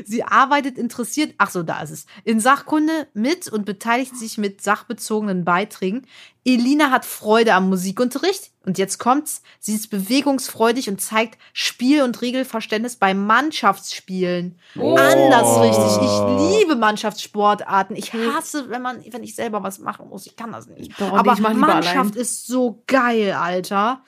[0.05, 4.61] Sie arbeitet interessiert, ach so, da ist es, in Sachkunde mit und beteiligt sich mit
[4.63, 6.07] sachbezogenen Beiträgen.
[6.45, 9.43] Elina hat Freude am Musikunterricht und jetzt kommt's.
[9.59, 14.59] Sie ist bewegungsfreudig und zeigt Spiel- und Regelverständnis bei Mannschaftsspielen.
[14.79, 14.95] Oh.
[14.97, 16.03] Anders richtig.
[16.03, 17.97] Ich liebe Mannschaftssportarten.
[17.97, 20.27] Ich hasse, wenn man, wenn ich selber was machen muss.
[20.27, 20.93] Ich kann das nicht.
[21.01, 22.11] Doch, Aber Mannschaft allein.
[22.11, 24.05] ist so geil, Alter.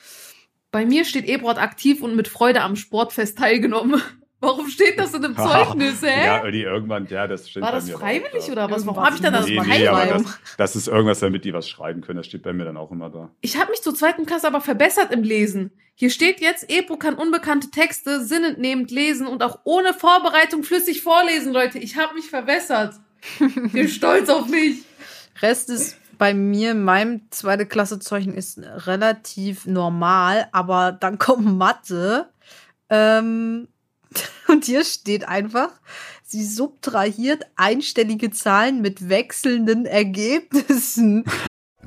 [0.70, 4.02] Bei mir steht Ebrod aktiv und mit Freude am Sportfest teilgenommen.
[4.40, 6.24] Warum steht das in einem Zeugnis, hä?
[6.24, 8.52] Ja, die irgendwann, ja, das steht War bei das mir auch, freiwillig ja.
[8.52, 8.86] oder was?
[8.86, 12.00] Warum habe ich da das Nee, nee, das, das ist irgendwas, damit die was schreiben
[12.02, 12.18] können.
[12.18, 13.30] Das steht bei mir dann auch immer da.
[13.40, 15.72] Ich habe mich zur zweiten Klasse aber verbessert im Lesen.
[15.94, 21.52] Hier steht jetzt, Ebro kann unbekannte Texte sinnentnehmend lesen und auch ohne Vorbereitung flüssig vorlesen,
[21.52, 21.78] Leute.
[21.78, 22.94] Ich habe mich verbessert.
[23.40, 24.84] Ich bin stolz auf mich.
[25.42, 31.46] Rest ist bei mir, in meinem zweite Klasse Zeugnis ist relativ normal, aber dann kommt
[31.46, 32.28] Mathe.
[32.90, 33.66] Ähm,
[34.48, 35.70] und hier steht einfach,
[36.24, 41.24] sie subtrahiert einstellige Zahlen mit wechselnden Ergebnissen.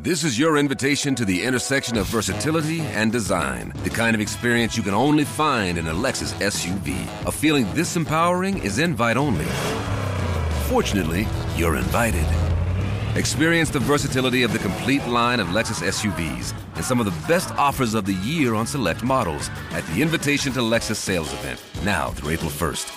[0.04, 3.72] This is your invitation to the intersection of versatility and design.
[3.84, 6.96] The kind of experience you can only find in a Lexus SUV.
[7.28, 9.46] A feeling this empowering is invite only.
[10.70, 12.26] Fortunately, you're invited.
[13.18, 17.52] Experience the versatility of the complete line of Lexus SUVs and some of the best
[17.56, 22.12] offers of the year on select models at the Invitation to Lexus sales event, now
[22.12, 22.90] through April 1st.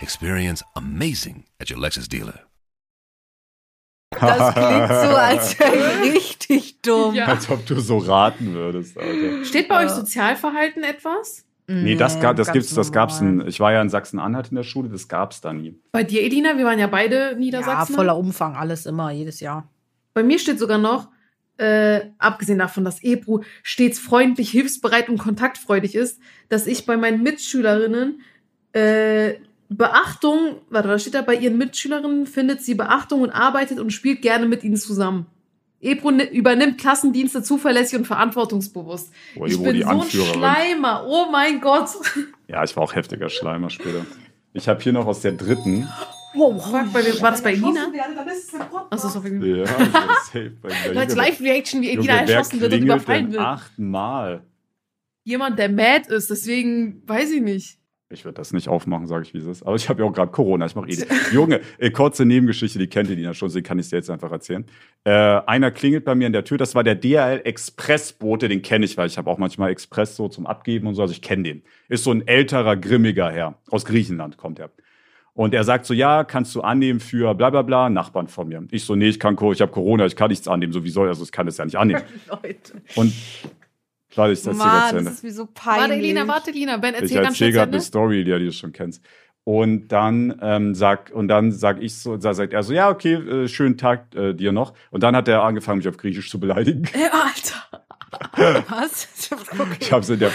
[0.00, 2.40] Experience amazing at your Lexus dealer.
[4.18, 7.14] Das klingt so, als wäre ich richtig dumm.
[7.14, 7.26] Ja.
[7.26, 9.44] Als ob du so raten würdest, Alter.
[9.44, 11.44] Steht bei euch äh, Sozialverhalten etwas?
[11.82, 14.62] Nee, das, gab, das gibt's, das gab's in, ich war ja in Sachsen-Anhalt in der
[14.62, 15.78] Schule, das gab's da nie.
[15.92, 17.94] Bei dir, Edina, wir waren ja beide Ja, Niedersachsen.
[17.94, 19.68] voller Umfang, alles immer, jedes Jahr.
[20.14, 21.08] Bei mir steht sogar noch,
[21.58, 27.22] äh, abgesehen davon, dass Ebru stets freundlich, hilfsbereit und kontaktfreudig ist, dass ich bei meinen
[27.22, 28.20] Mitschülerinnen
[28.72, 29.34] äh,
[29.68, 34.22] Beachtung, warte, da steht da, bei ihren Mitschülerinnen findet sie Beachtung und arbeitet und spielt
[34.22, 35.26] gerne mit ihnen zusammen.
[35.82, 39.12] Ebru ni- übernimmt Klassendienste zuverlässig und verantwortungsbewusst.
[39.36, 40.02] Oh, ich bin so ein.
[40.08, 41.88] Schleimer, oh mein Gott.
[42.46, 44.06] Ja, ich war auch heftiger Schleimer später.
[44.52, 45.88] Ich habe hier noch aus der dritten.
[46.34, 47.90] Wow, Fuck, bei, war das bei Elina?
[48.90, 49.58] Achso, sorry.
[49.58, 50.94] Ja, safe bei mir.
[50.94, 53.42] Leute, Live-Reaction, wie Elina erschossen wird und überfallen wird.
[53.42, 54.42] achtmal?
[55.24, 57.78] Jemand, der mad ist, deswegen weiß ich nicht.
[58.12, 59.62] Ich würde das nicht aufmachen, sage ich, wie es ist.
[59.62, 60.66] Aber ich habe ja auch gerade Corona.
[60.66, 61.04] Ich mache eh.
[61.32, 64.10] Junge, äh, kurze Nebengeschichte, die kennt ihr die ja schon, deswegen kann ich dir jetzt
[64.10, 64.64] einfach erzählen.
[65.04, 66.58] Äh, einer klingelt bei mir an der Tür.
[66.58, 70.28] Das war der DHL Expressbote, den kenne ich, weil ich habe auch manchmal Express so
[70.28, 71.02] zum Abgeben und so.
[71.02, 71.62] Also ich kenne den.
[71.88, 73.54] Ist so ein älterer, grimmiger Herr.
[73.70, 74.70] Aus Griechenland kommt er.
[75.34, 78.62] Und er sagt so, ja, kannst du annehmen für bla bla bla, Nachbarn von mir.
[78.70, 80.74] Ich so, nee, ich kann, ich habe Corona, ich kann nichts annehmen.
[80.74, 82.02] So, wie soll, also ich kann das ja nicht annehmen.
[82.28, 82.74] Leute.
[82.96, 83.14] Und
[84.16, 85.04] warte, ich das dir jetzt zu Ende.
[85.04, 85.80] das ist mir so peinlich.
[85.80, 86.76] Warte, Elina, warte, Elina.
[86.76, 87.80] Ben, Ich erzähl ganz erzähle gerade eine.
[87.80, 89.02] Story, die du schon kennst.
[89.44, 93.14] Und dann ähm, sag und dann sag ich so, da sagt er so, ja okay,
[93.14, 94.72] äh, schönen Tag äh, dir noch.
[94.90, 96.84] Und dann hat er angefangen, mich auf Griechisch zu beleidigen.
[96.94, 97.82] Äh, Alter.
[98.68, 99.30] Was?
[99.58, 99.76] Okay.
[99.80, 100.30] Ich habe es in der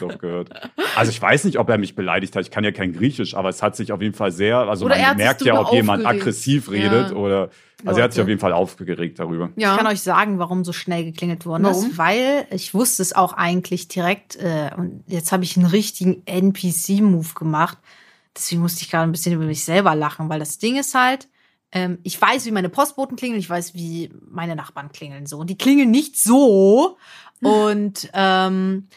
[0.00, 0.50] noch gehört.
[0.96, 2.42] Also ich weiß nicht, ob er mich beleidigt hat.
[2.42, 4.96] Ich kann ja kein Griechisch, aber es hat sich auf jeden Fall sehr, also Oder
[4.96, 7.16] er man merkt ja, ob jemand aggressiv redet Ja.
[7.16, 7.50] oder.
[7.84, 9.50] Also er hat sich auf jeden Fall aufgeregt darüber.
[9.56, 9.72] Ja.
[9.72, 11.90] Ich kann euch sagen, warum so schnell geklingelt worden Warum?
[11.90, 16.22] ist, weil ich wusste es auch eigentlich direkt äh, und jetzt habe ich einen richtigen
[16.26, 17.78] NPC-Move gemacht.
[18.36, 21.28] Deswegen musste ich gerade ein bisschen über mich selber lachen, weil das Ding ist halt,
[21.72, 25.38] ähm, ich weiß, wie meine Postboten klingeln, ich weiß, wie meine Nachbarn klingeln so.
[25.38, 26.96] Und die klingeln nicht so.
[27.40, 28.88] Und ähm,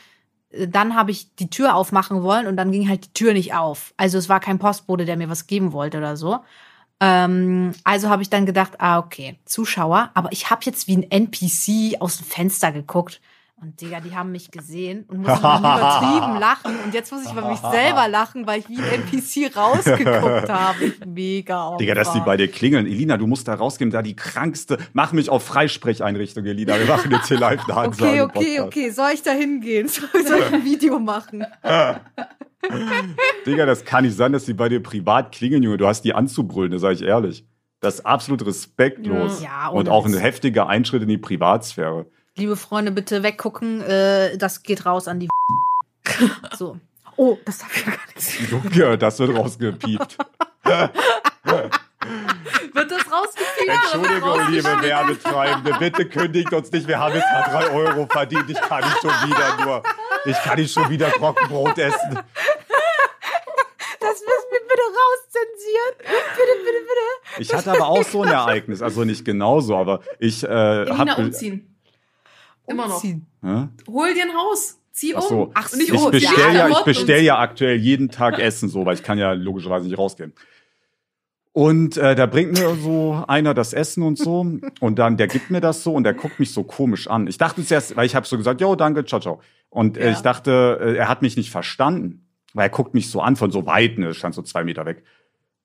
[0.68, 3.94] dann habe ich die Tür aufmachen wollen und dann ging halt die Tür nicht auf.
[3.98, 6.40] Also es war kein Postbote, der mir was geben wollte oder so.
[7.04, 11.12] Ähm, also habe ich dann gedacht, ah, okay, Zuschauer, aber ich habe jetzt wie ein
[11.12, 13.20] NPC aus dem Fenster geguckt.
[13.62, 16.76] Und Digga, die haben mich gesehen und mussten übertrieben lachen.
[16.84, 20.94] Und jetzt muss ich über mich selber lachen, weil ich wie ein NPC rausgeguckt habe.
[21.06, 21.78] Mega Opfer.
[21.78, 22.86] Digga, dass die bei dir klingeln.
[22.86, 24.78] Elina, du musst da rausgehen, da die krankste.
[24.94, 26.78] Mach mich auf Freisprecheinrichtung, Elina.
[26.78, 28.24] Wir machen jetzt hier live eine Ansage.
[28.24, 28.90] Okay, okay, okay.
[28.92, 29.88] Soll ich da hingehen?
[29.88, 31.46] Soll ich ein Video machen?
[33.46, 35.78] Digga, das kann nicht sein, dass die bei dir privat klingeln, Junge.
[35.78, 37.46] Du hast die anzubrüllen, das sage ich ehrlich.
[37.82, 39.42] Das ist absolut respektlos.
[39.44, 42.06] Ja, und auch ein heftiger Einschritt in die Privatsphäre.
[42.36, 43.82] Liebe Freunde, bitte weggucken.
[43.82, 45.28] Äh, das geht raus an die.
[46.58, 46.78] So.
[47.16, 48.76] Oh, das darf ich ja gar nicht.
[48.76, 50.18] Junge, das wird rausgepiept.
[52.74, 53.80] Wird das rausgefilmt?
[53.94, 56.88] Entschuldigung, liebe Werbetreibende, bitte kündigt uns nicht.
[56.88, 58.50] Wir haben jetzt mal drei Euro verdient.
[58.50, 59.84] Ich kann nicht schon wieder nur,
[60.26, 62.20] ich kann nicht schon wieder Trockenbrot essen.
[64.00, 65.94] Das müssen wir bitte rauszensieren.
[66.00, 67.42] Bitte, bitte, bitte.
[67.42, 71.76] Ich hatte aber auch so ein Ereignis, also nicht genauso, aber ich äh, habe umziehen.
[72.68, 72.96] Immer noch.
[72.96, 73.28] Umziehen.
[73.44, 73.68] Hä?
[73.88, 74.80] Hol dir ein Haus.
[74.92, 75.20] Zieh um.
[75.20, 75.52] Ach so.
[75.54, 75.96] Ach nicht so.
[75.96, 76.12] Ich um.
[76.12, 79.34] bestell Ja, ja, ich bestell ja aktuell jeden Tag Essen so, weil ich kann ja
[79.34, 80.34] logischerweise nicht rausgehen.
[81.54, 84.40] Und äh, da bringt mir so einer das Essen und so
[84.80, 87.28] und dann der gibt mir das so und der guckt mich so komisch an.
[87.28, 89.40] Ich dachte zuerst, weil ich habe so gesagt, jo, danke, ciao, ciao.
[89.70, 90.12] Und äh, Ja.
[90.12, 93.52] ich dachte, äh, er hat mich nicht verstanden, weil er guckt mich so an von
[93.52, 95.04] so weit, ne, stand so zwei Meter weg.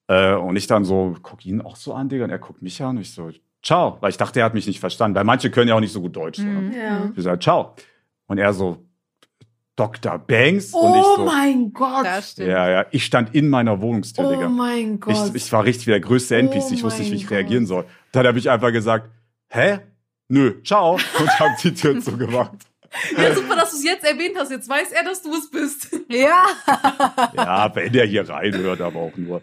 [0.09, 2.83] Äh, und ich dann so, guck ihn auch so an, Digga, und er guckt mich
[2.83, 3.31] an und ich so,
[3.62, 5.92] ciao, weil ich dachte, er hat mich nicht verstanden, weil manche können ja auch nicht
[5.92, 6.38] so gut Deutsch.
[6.40, 6.44] Ne?
[6.53, 6.72] Mhm.
[6.72, 7.12] Ja.
[7.16, 7.74] Ich sag, ciao.
[8.27, 8.85] Und er so,
[9.79, 10.19] Dr.
[10.19, 12.05] Banks und ich Oh so, mein Gott.
[12.05, 12.49] Das stimmt.
[12.49, 14.49] ja, ja, ich stand in meiner Wohnungstür, Oh Digga.
[14.49, 15.14] mein Gott.
[15.31, 17.35] Ich, ich war richtig wie der größte NPC, Oh ich wusste nicht, wie ich mein
[17.38, 17.69] reagieren Gott.
[17.69, 17.85] soll.
[18.12, 19.09] Dann habe ich einfach gesagt,
[19.51, 19.79] hä?
[20.29, 20.95] Nö, ciao.
[20.95, 22.53] Und habe die Tür zugemacht.
[23.17, 24.51] ja, super, dass du es jetzt erwähnt hast.
[24.51, 25.88] Jetzt weiß er, dass du es bist.
[26.11, 26.43] Ja.
[27.37, 29.43] Ja, wenn der hier reinhört, aber auch nur.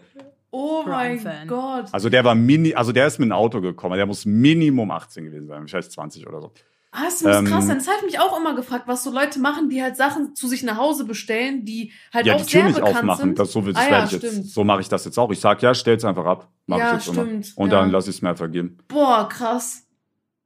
[0.50, 1.20] Oh mein.
[1.46, 1.86] Gott.
[1.92, 5.24] Also der war mini, also der ist mit dem Auto gekommen, der muss Minimum 18
[5.24, 6.52] gewesen sein, vielleicht 20 oder so.
[6.98, 7.76] Ah, das muss Ähm, krass sein.
[7.78, 10.48] Das habe ich mich auch immer gefragt, was so Leute machen, die halt Sachen zu
[10.48, 13.38] sich nach Hause bestellen, die halt Ja, auch die Tür sehr nicht bekannt aufmachen, sind.
[13.38, 15.30] das, so, das Ah, ja, ich jetzt, so mache ich das jetzt auch.
[15.30, 16.48] Ich sag, ja, stell's einfach ab.
[16.66, 17.26] Mach Ja, ich jetzt immer.
[17.26, 17.80] stimmt, Und ja.
[17.80, 18.78] dann lass ich es mir vergeben.
[18.88, 19.82] Boah, krass.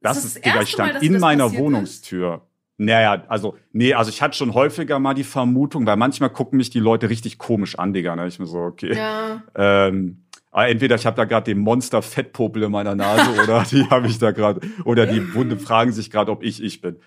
[0.01, 1.65] Das, das ist, das Digga, erste ich stand Mal, in meiner passiert ist?
[1.65, 2.41] Wohnungstür.
[2.77, 6.71] Naja, also, nee, also ich hatte schon häufiger mal die Vermutung, weil manchmal gucken mich
[6.71, 8.15] die Leute richtig komisch an, Digga.
[8.15, 8.25] Ne?
[8.27, 8.95] Ich mir so, okay.
[8.97, 9.43] Ja.
[9.55, 14.07] Ähm, aber entweder ich habe da gerade den Monster-Fettpopel in meiner Nase oder die habe
[14.07, 16.97] ich da gerade, oder die Wunde fragen sich gerade, ob ich ich bin.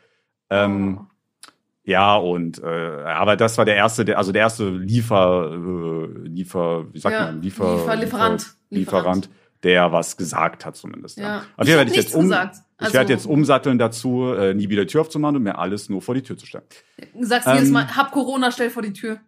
[0.50, 1.06] Ähm, Oh.
[1.86, 2.66] Ja, und äh,
[3.04, 7.26] aber das war der erste, der, also der erste Liefer, äh, Liefer, wie sagt Ja,
[7.26, 8.40] man, Liefer, Liefer- Lieferant.
[8.70, 9.30] Liefer, Lieferant,
[9.64, 11.18] der was gesagt hat zumindest.
[11.18, 11.40] Ja.
[11.58, 12.56] Auf Ich jeden Fall ich jetzt um, gesagt.
[12.56, 16.00] ich Also- werde jetzt umsatteln dazu, äh, nie wieder Tür aufzumachen und mir alles nur
[16.00, 16.64] vor die Tür zu stellen.
[17.20, 19.18] Sagst Ähm, jedes Mal, hab Corona, stell vor die Tür.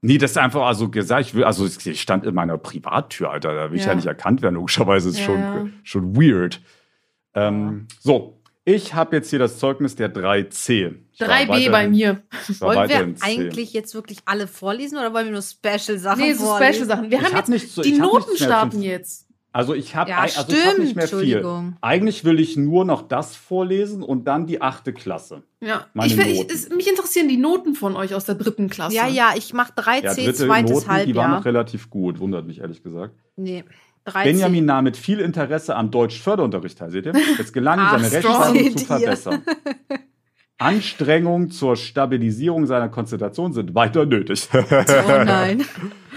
[0.00, 3.54] Nee, das ist einfach also gesagt, ich will, also ich stand in meiner Privattür, Alter,
[3.54, 3.94] da will ich ja, Ja.
[3.96, 5.66] nicht erkannt werden, logischerweise ist Ja, schon, ja.
[5.82, 6.60] schon weird.
[7.34, 10.94] Ähm, so, ich habe jetzt hier das Zeugnis der 3C.
[11.12, 12.22] Ich war 3B weiterhin- bei mir.
[12.60, 16.74] Wollen wir eigentlich jetzt wirklich alle vorlesen oder wollen wir nur Special-Sachen Nee, so vorlesen?
[16.74, 17.10] Special-Sachen.
[17.10, 19.27] Wir Ich haben hab jetzt, nicht so- die Noten starten jetzt.
[19.58, 21.18] Also ich habe Ja, also ich hab nicht mehr viel.
[21.18, 21.76] Entschuldigung.
[21.80, 25.42] Eigentlich will ich nur noch das vorlesen und dann die achte Klasse.
[25.60, 25.86] Ja.
[25.94, 26.52] Meine Ich will, ich, Noten.
[26.54, 28.94] es, mich interessieren die Noten von euch aus der dritten Klasse.
[28.94, 31.28] Ja, ja, ich mache 3C, Ja, dritte zweites Noten, die waren Halbjahr.
[31.38, 33.16] noch relativ gut, wundert mich ehrlich gesagt.
[33.34, 33.64] Nee,
[34.06, 34.22] 3C.
[34.22, 37.14] Benjamin nahm mit viel Interesse am Deutsch-Förderunterricht teil, seht ihr?
[37.40, 38.12] Es gelang ihm, seine.
[38.12, 39.42] Rechtschreibung zu verbessern.
[40.58, 44.48] Anstrengungen zur Stabilisierung seiner Konzentration sind weiter nötig.
[44.52, 44.64] Oh
[45.24, 45.64] nein.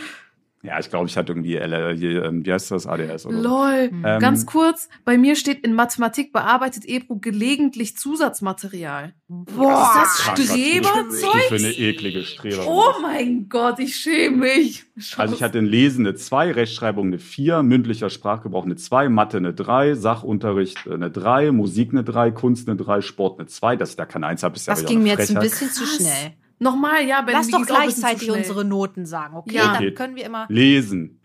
[0.64, 3.44] ja, ich glaube, ich hatte irgendwie, L hier, ähm, wie heißt das, ADS oder so.
[3.44, 3.90] Lol.
[3.92, 9.14] Ähm, Ganz kurz, bei mir steht in Mathematik bearbeitet Ebro gelegentlich Zusatzmaterial.
[9.28, 11.44] Boah, Was ist das Streberzeug?
[11.48, 12.66] Für eine eklige Streber.
[12.68, 14.84] Oh mein Gott, ich schäme mich.
[15.18, 19.38] Also ich hatte in Lesen eine 2, Rechtschreibung eine 4, mündlicher Sprachgebrauch eine 2, Mathe
[19.38, 23.78] eine 3, Sachunterricht äh, eine 3, Musik eine 3, Kunst eine 3, Sport eine 2.
[23.78, 25.86] Dass ich da keine 1 habe, ist ja das ging mir jetzt ein bisschen zu
[25.86, 26.34] schnell.
[26.62, 29.56] Nochmal, ja, Ben, Lass doch gleichzeitig unsere Noten sagen, okay?
[29.56, 29.80] Ja.
[29.80, 30.46] Dann können wir immer.
[30.48, 31.20] Lesen.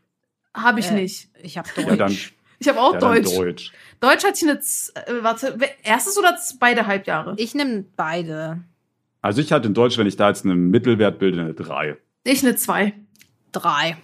[0.54, 1.28] Habe ich Äh, nicht.
[1.42, 2.34] Ich habe Ja, dann, Deutsch.
[2.58, 3.36] Ich habe auch ja, Deutsch.
[3.36, 3.72] Deutsch.
[4.00, 7.34] Deutsch hatte ich eine, Z- äh, warte, erstes oder beide Halbjahre?
[7.36, 8.62] Ich nehme beide.
[9.20, 11.98] Also ich hatte in Deutsch, wenn ich da jetzt einen Mittelwert bilde, eine 3.
[12.24, 12.94] Ich eine zwei.
[13.52, 13.98] Drei.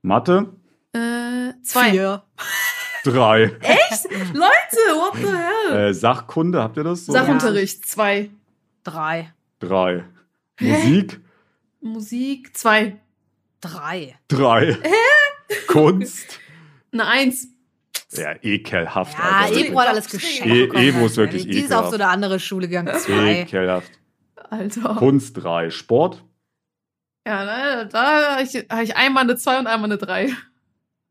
[0.00, 0.48] Mathe?
[0.94, 1.90] Äh, zwei.
[1.90, 2.22] Vier.
[3.04, 3.42] 3.
[4.32, 5.26] Leute, what the
[5.72, 5.88] hell?
[5.90, 7.04] Äh, Sachkunde, habt ihr das?
[7.04, 7.12] So?
[7.12, 8.30] Sachunterricht, zwei.
[8.82, 9.30] Drei.
[9.60, 10.04] 3.
[10.60, 11.20] Musik?
[11.80, 13.00] Musik, zwei.
[13.60, 14.16] Drei.
[14.28, 14.78] 3.
[15.68, 16.38] Kunst?
[16.92, 17.48] Eine Eins.
[18.12, 19.14] Ja, ekelhaft.
[19.18, 19.56] Ja, Alter.
[19.56, 20.46] Ebro hat alles geschenkt.
[20.54, 21.56] E- bekommen, Ebro ist wirklich ehrlich.
[21.56, 21.90] Die ist auf ekelhaft.
[21.90, 22.96] so eine andere Schule gegangen.
[23.00, 23.40] Zwei.
[23.42, 23.90] Ekelhaft.
[24.50, 24.94] Alter.
[24.96, 25.70] Kunst 3.
[25.70, 26.24] Sport?
[27.26, 30.30] Ja, da, da habe ich, hab ich einmal eine zwei und einmal eine drei.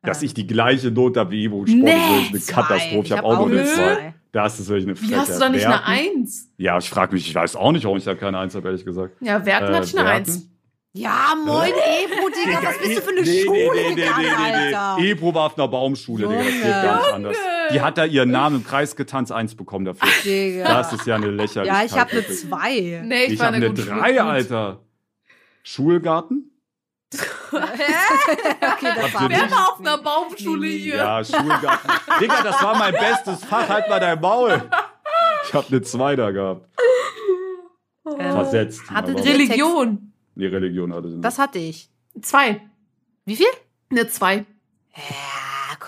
[0.03, 0.25] Dass Ja.
[0.27, 2.53] ich die gleiche Note habe wie Ebro Sport, Nee, ist eine zwei.
[2.62, 2.97] Katastrophe.
[2.99, 3.95] Ich Ich habe hab auch nur auch eine eine 2.
[3.95, 4.13] zwei.
[4.34, 5.19] Das ist wirklich eine Wie Frechheit.
[5.19, 5.86] hast du da nicht eine Werten?
[6.17, 6.52] Eins?
[6.58, 8.84] Ja, ich frage mich, ich weiß auch nicht, warum ich da keine Eins habe, ehrlich
[8.84, 9.15] gesagt.
[9.22, 10.32] Ja, Werten Äh, hatte ich eine Werten?
[10.32, 10.50] Eins.
[10.96, 12.60] Ja, moin, Ebro, Digga.
[12.67, 14.98] Was bist du für eine Schule gegangen, Alter?
[15.00, 16.38] Ebro war auf einer Baumschule, Digga.
[16.43, 16.72] Das geht Junge.
[16.72, 17.38] gar nicht anders.
[17.72, 20.08] Die hat da ihren Namen im Kreis getanzt, eins bekommen dafür.
[20.24, 20.63] Digga.
[20.67, 21.65] Das ist ja eine Lächerlichkeit.
[21.82, 23.02] ja, ich habe eine zwei.
[23.06, 24.22] Nee, ich, Ich habe eine eine drei.
[24.22, 24.80] Alter.
[25.63, 26.52] Schulgarten?
[27.52, 29.52] Okay, das war Wer nicht?
[29.52, 30.95] war auf einer Baumschule hier?
[30.97, 31.91] Ja, Schulgarten.
[32.19, 33.67] Digga, das war mein bestes Fach.
[33.69, 34.62] Halt mal dein Maul.
[35.45, 36.67] Ich habe eine zwei da gehabt.
[38.06, 38.89] Ähm, Versetzt.
[38.89, 40.13] Hatte Religion.
[40.36, 41.26] Nee, Religion hatte sie nicht.
[41.26, 41.89] Das hatte ich.
[42.21, 42.62] Zwei.
[43.26, 43.47] Wie viel?
[43.89, 44.45] Eine zwei.
[44.95, 45.04] Ja,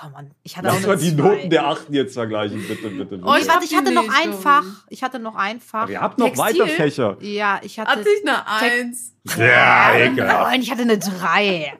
[0.06, 0.32] komm on.
[0.44, 1.22] Ich hatte Lass auch mal die zwei.
[1.24, 3.06] Noten der Achten jetzt vergleichen, bitte, bitte.
[3.06, 3.24] bitte.
[3.26, 4.64] Oh, ich warte, ich hatte noch ein Fach.
[4.90, 5.04] ich.
[5.04, 5.84] Hatte noch ein Fach.
[5.84, 6.60] Aber ihr habt noch Textil?
[6.62, 7.18] weiter Fächer.
[7.22, 7.92] Ja, ich hatte.
[7.92, 9.14] Hatte ich eine Eins.
[9.38, 10.52] Ja, ekelhaft.
[10.52, 11.74] Nein, ich hatte eine drei.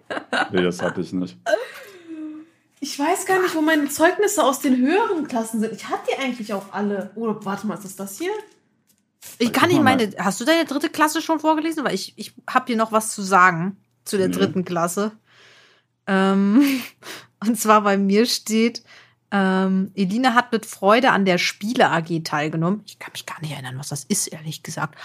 [0.52, 1.38] Nee, das hatte ich nicht.
[2.80, 5.74] Ich weiß gar nicht, wo meine Zeugnisse aus den höheren Klassen sind.
[5.74, 7.12] Ich hatte die eigentlich auch alle.
[7.16, 8.32] Oder warte mal, ist das das hier?
[9.40, 10.12] Ich kann nicht meine.
[10.20, 11.84] Hast du deine dritte Klasse schon vorgelesen?
[11.84, 14.36] Weil ich, ich habe hier noch was zu sagen zu der Nee.
[14.36, 15.14] dritten Klasse.
[16.08, 16.62] Ähm,
[17.48, 18.84] und zwar bei mir steht,
[19.32, 22.84] ähm, Elina hat mit Freude an der Spiele AG teilgenommen.
[22.86, 24.98] Ich kann mich gar nicht erinnern, was das ist, ehrlich gesagt.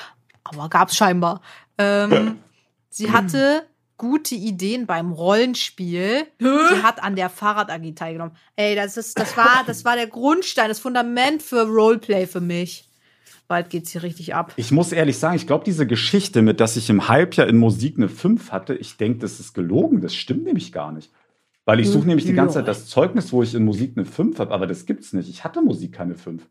[0.45, 1.41] Aber gab's scheinbar.
[1.79, 2.39] Ähm,
[2.91, 6.27] sie hatte gute Ideen beim Rollenspiel.
[6.39, 8.35] Sie hat an der Fahrrad AG teilgenommen.
[8.57, 12.89] Ey, das ist, das war, das war der Grundstein, das Fundament für Roleplay für mich.
[13.49, 14.53] Bald geht's hier richtig ab.
[14.57, 17.97] Ich muss ehrlich sagen, ich glaube, diese Geschichte mit, dass ich im Halbjahr in Musik
[17.97, 20.01] eine 5 hatte, ich denke, das ist gelogen.
[20.01, 21.11] Das stimmt nämlich gar nicht.
[21.67, 24.39] Weil ich suche nämlich die ganze Zeit das Zeugnis, wo ich in Musik eine 5
[24.39, 25.29] habe, aber das gibt's nicht.
[25.29, 26.43] Ich hatte Musik keine 5.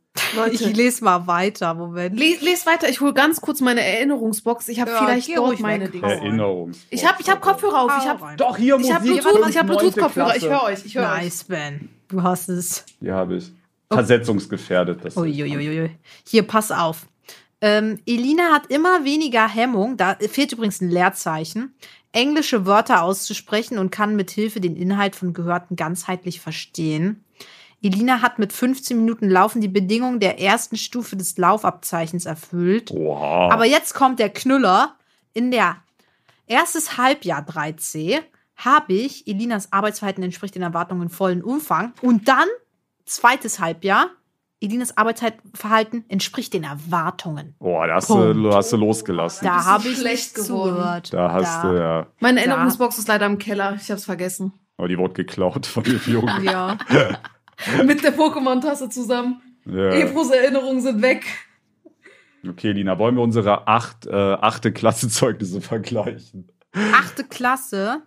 [0.52, 2.18] Ich lese mal weiter, Moment.
[2.18, 4.70] Les, les weiter, ich hole ganz kurz meine Erinnerungsbox.
[4.70, 5.90] Ich habe Ja, vielleicht dort meine.
[5.90, 6.06] Dinge.
[6.06, 6.86] Hau Erinnerungs.
[6.90, 7.92] Ich habe ich hab Kopfhörer auf.
[8.02, 8.38] Ich habe rein.
[8.38, 9.24] Doch, hier ich hab Musik.
[9.24, 10.36] Bluetooth, ich hab Bluetooth-Kopfhörer.
[10.38, 10.86] Ich höre euch.
[10.86, 11.24] Ich höre euch.
[11.24, 11.90] Nice, Ben.
[12.08, 12.86] Du hast es.
[13.02, 13.52] Die habe ich.
[13.92, 15.04] Versetzungsgefährdet.
[15.04, 15.90] Das Uiuiui.
[16.28, 17.08] Hier, pass auf.
[17.62, 21.74] Ähm, Elina hat immer weniger Hemmung, da fehlt übrigens ein Leerzeichen,
[22.12, 27.24] englische Wörter auszusprechen und kann mit Hilfe den Inhalt von Gehörten ganzheitlich verstehen.
[27.82, 32.92] Elina hat mit 15 Minuten Laufen die Bedingungen der ersten Stufe des Laufabzeichens erfüllt.
[32.92, 33.52] Wow.
[33.52, 34.96] Aber jetzt kommt der Knüller.
[35.34, 35.78] In der
[36.48, 38.22] erstes Halbjahr 3c
[38.58, 41.94] habe ich, Elinas Arbeitsverhalten entspricht den Erwartungen in vollen Umfang.
[42.02, 42.48] Und dann,
[43.06, 44.10] zweites Halbjahr,
[44.62, 47.56] Elinas Arbeitsverhalten entspricht den Erwartungen.
[47.60, 49.46] Boah, da hast, du, hast du losgelassen.
[49.48, 50.76] Da habe ich schlecht geworden.
[50.76, 51.14] zugehört.
[51.14, 52.08] Da hast du ja.
[52.20, 52.48] Meine Da.
[52.48, 53.76] Erinnerungsbox ist leider im Keller.
[53.76, 54.52] Ich habe es vergessen.
[54.78, 56.44] Aber die wurde geklaut von dem Jungen.
[56.44, 56.78] Ja.
[57.86, 59.42] Mit der Pokémon-Tasse zusammen.
[59.66, 59.92] Ja.
[59.94, 61.26] Ebros Erinnerungen sind weg.
[62.48, 66.50] Okay, Lina, wollen wir unsere acht, äh, achte Klasse Zeugnisse vergleichen?
[66.94, 68.02] Achte Klasse.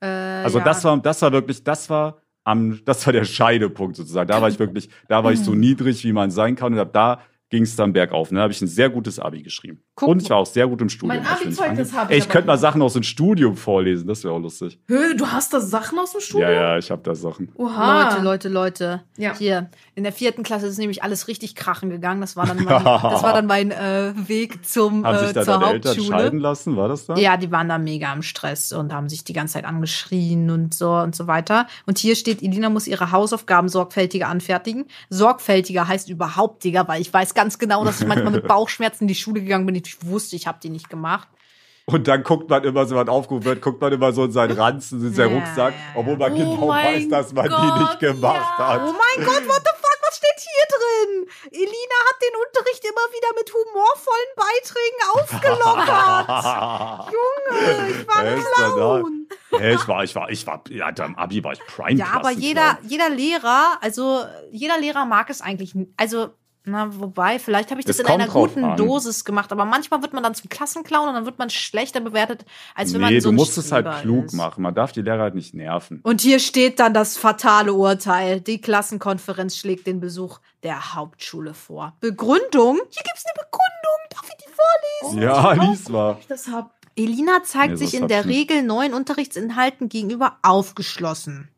[0.00, 0.64] Äh, Also ja.
[0.64, 4.28] das war, das war wirklich, das war am, das war der Scheidepunkt sozusagen.
[4.28, 6.72] Da war ich wirklich, da war ich so niedrig, wie man sein kann.
[6.72, 7.20] Und ab da
[7.52, 8.30] ging es dann bergauf.
[8.30, 9.82] Und da habe ich ein sehr gutes Abi geschrieben.
[9.94, 11.22] Guck und ich war auch sehr gut im Studium.
[11.22, 12.56] Mein Abi-Zeugnis habe ich Ey, Ich könnte mal.
[12.56, 14.80] Sachen aus dem Studium vorlesen, das wäre auch lustig.
[14.88, 16.50] Hö, du hast da Sachen aus dem Studium?
[16.50, 17.52] Ja, ja, ich habe da Sachen.
[17.56, 18.04] Oha.
[18.08, 19.02] Leute, Leute, Leute.
[19.18, 19.36] Ja.
[19.36, 22.22] Hier, in der vierten Klasse ist nämlich alles richtig krachen gegangen.
[22.22, 25.42] Das war dann mein, das war dann mein äh, Weg zum, Haben äh, sich da
[25.42, 26.18] zur deine Eltern Hauptschule.
[26.18, 27.16] scheiden lassen, war das da?
[27.16, 30.72] Ja, die waren da mega am Stress und haben sich die ganze Zeit angeschrien und
[30.72, 31.66] so und so weiter.
[31.84, 34.86] Und hier steht, Elina muss ihre Hausaufgaben sorgfältiger anfertigen.
[35.10, 39.08] Sorgfältiger heißt überhaupt, Digga, weil ich weiß ganz genau, dass ich manchmal mit Bauchschmerzen in
[39.08, 39.74] die Schule gegangen bin.
[39.74, 41.26] Ich wusste, ich habe die nicht gemacht.
[41.86, 44.30] Und dann guckt man immer, so, wenn man aufgerufen wird, guckt man immer so in
[44.30, 47.80] seinen Ranzen, in seinen Ja, Rucksack, obwohl man Oh genau weiß, dass man die Gott,
[47.80, 48.68] nicht gemacht ja.
[48.68, 48.82] hat.
[48.84, 51.26] Oh mein Gott, what the fuck, was steht hier drin?
[51.50, 56.28] Elina hat den Unterricht immer wieder mit humorvollen Beiträgen aufgelockert.
[57.12, 58.40] Junge, ich war ein?
[58.74, 59.28] Clown.
[59.58, 62.30] Hey, ich war, ich war, ich war, ja, am Abi war ich prime Ja, aber
[62.30, 65.74] jeder, jeder Lehrer, also jeder Lehrer mag es eigentlich.
[65.96, 66.30] Also,
[66.64, 68.76] na, wobei, vielleicht habe ich das, Das in einer guten an.
[68.76, 72.44] Dosis gemacht, aber manchmal wird man dann zum Klassenclown und dann wird man schlechter bewertet,
[72.76, 74.34] als wenn man Nee, so du ein musst es halt klug ist.
[74.34, 74.62] machen.
[74.62, 76.00] Man darf die Lehrer halt nicht nerven.
[76.04, 78.40] Und hier steht dann das fatale Urteil.
[78.40, 81.96] Die Klassenkonferenz schlägt den Besuch der Hauptschule vor.
[82.00, 82.76] Begründung?
[82.90, 83.98] Hier gibt's eine Begründung.
[84.10, 85.22] Darf ich die vorlesen?
[85.22, 86.16] ja, lies mal.
[86.20, 86.74] Ich das hab.
[86.94, 88.26] Elina zeigt Nee, sich in der.
[88.26, 91.48] Regel neuen Unterrichtsinhalten gegenüber aufgeschlossen.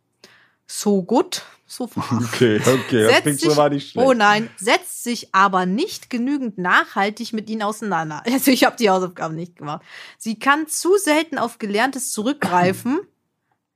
[0.67, 1.43] So gut,
[1.75, 2.05] so far.
[2.23, 4.07] Okay, okay, das Setzt klingt sich- schon nicht schlecht.
[4.07, 8.23] Oh nein, setzt sich aber nicht genügend nachhaltig mit ihnen auseinander.
[8.33, 9.83] Also ich habe die Hausaufgaben nicht gemacht.
[10.19, 13.01] Sie kann zu selten auf Gelerntes zurückgreifen.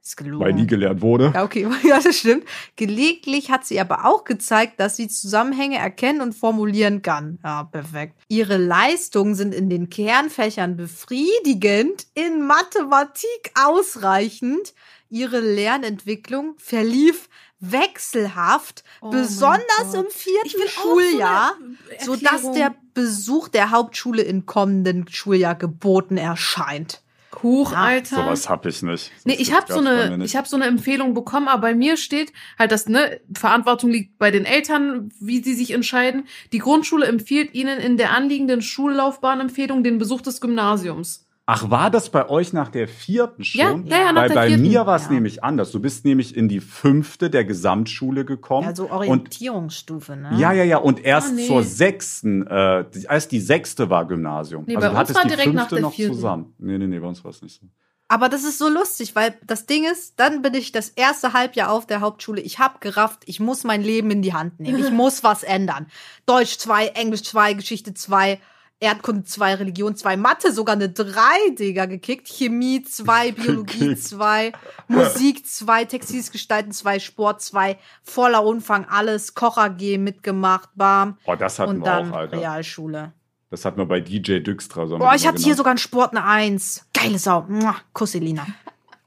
[0.03, 0.43] Ist gelogen.
[0.43, 1.33] Weil nie gelernt wurde.
[1.35, 2.45] Ja, okay, ja, das stimmt.
[2.77, 7.39] Gelegentlich hat sie aber auch gezeigt, dass sie Zusammenhänge erkennen und formulieren kann.
[7.45, 8.15] Ja, perfekt.
[8.29, 14.73] Ihre Leistungen sind in den Kernfächern befriedigend, in Mathematik ausreichend.
[15.11, 17.29] Ihre Lernentwicklung verlief
[17.61, 21.55] wechselhaft, Oh besonders im vierten Schuljahr,
[22.01, 22.55] so sodass Erklärung.
[22.55, 27.03] der Besuch der Hauptschule im kommenden Schuljahr geboten erscheint.
[27.43, 28.17] Huch, Ja, Alter.
[28.17, 29.13] Sowas hab ich nicht.
[29.25, 31.97] Nee, Das ich habe so eine, ich habe so eine Empfehlung bekommen, aber bei mir
[31.97, 36.27] steht halt, dass ne Verantwortung liegt bei den Eltern, wie sie sich entscheiden.
[36.53, 41.28] Die Grundschule empfiehlt ihnen in der anliegenden Schullaufbahnempfehlung den Besuch des Gymnasiums.
[41.51, 43.87] Ach, war das bei euch nach der vierten Ja, schon?
[43.87, 44.63] ja, ja, nach Weil der bei vierten.
[44.65, 45.13] mir war es Ja.
[45.13, 45.71] nämlich anders.
[45.73, 48.67] Du bist nämlich in die fünfte der Gesamtschule gekommen.
[48.69, 50.31] Also und Orientierungsstufe, ne?
[50.37, 50.77] ja, ja, ja.
[50.77, 51.47] Und erst Ah, nee.
[51.47, 54.65] zur sechsten, äh, die- erst die sechste war Gymnasium.
[54.67, 56.15] Nee, also bei du uns war die direkt nach fünfte der noch vierten.
[56.15, 56.55] zusammen.
[56.59, 57.67] Nee, nee, nee, bei uns war es nicht so.
[58.09, 61.71] Aber das ist so lustig, weil das Ding ist, dann bin ich das erste Halbjahr
[61.71, 62.41] auf der Hauptschule.
[62.43, 64.79] Ich hab gerafft, ich muss mein Leben in die Hand nehmen.
[64.85, 65.87] Ich muss was ändern.
[66.27, 68.39] Deutsch 2, Englisch 2, Geschichte 2,
[68.81, 71.13] Erdkunde 2, Religion 2, Mathe sogar eine 3,
[71.59, 72.29] Digga, gekickt.
[72.29, 74.05] Chemie 2, Biologie Gekickt.
[74.05, 74.53] 2,
[74.87, 81.19] Musik 2, Textiles Gestalten 2, Sport 2, voller Umfang, alles, Koch AG mitgemacht, bam.
[81.25, 82.39] Boah, das hatten Und wir dann auch, Alter.
[82.39, 83.13] Realschule.
[83.51, 84.87] Das hatten wir bei DJ Düxtra.
[84.87, 85.57] So Boah, ich hatte hier genannt.
[85.57, 86.87] sogar einen Sport eine 1.
[86.93, 87.47] Geile Sau.
[87.95, 88.47] Kuss, Elina.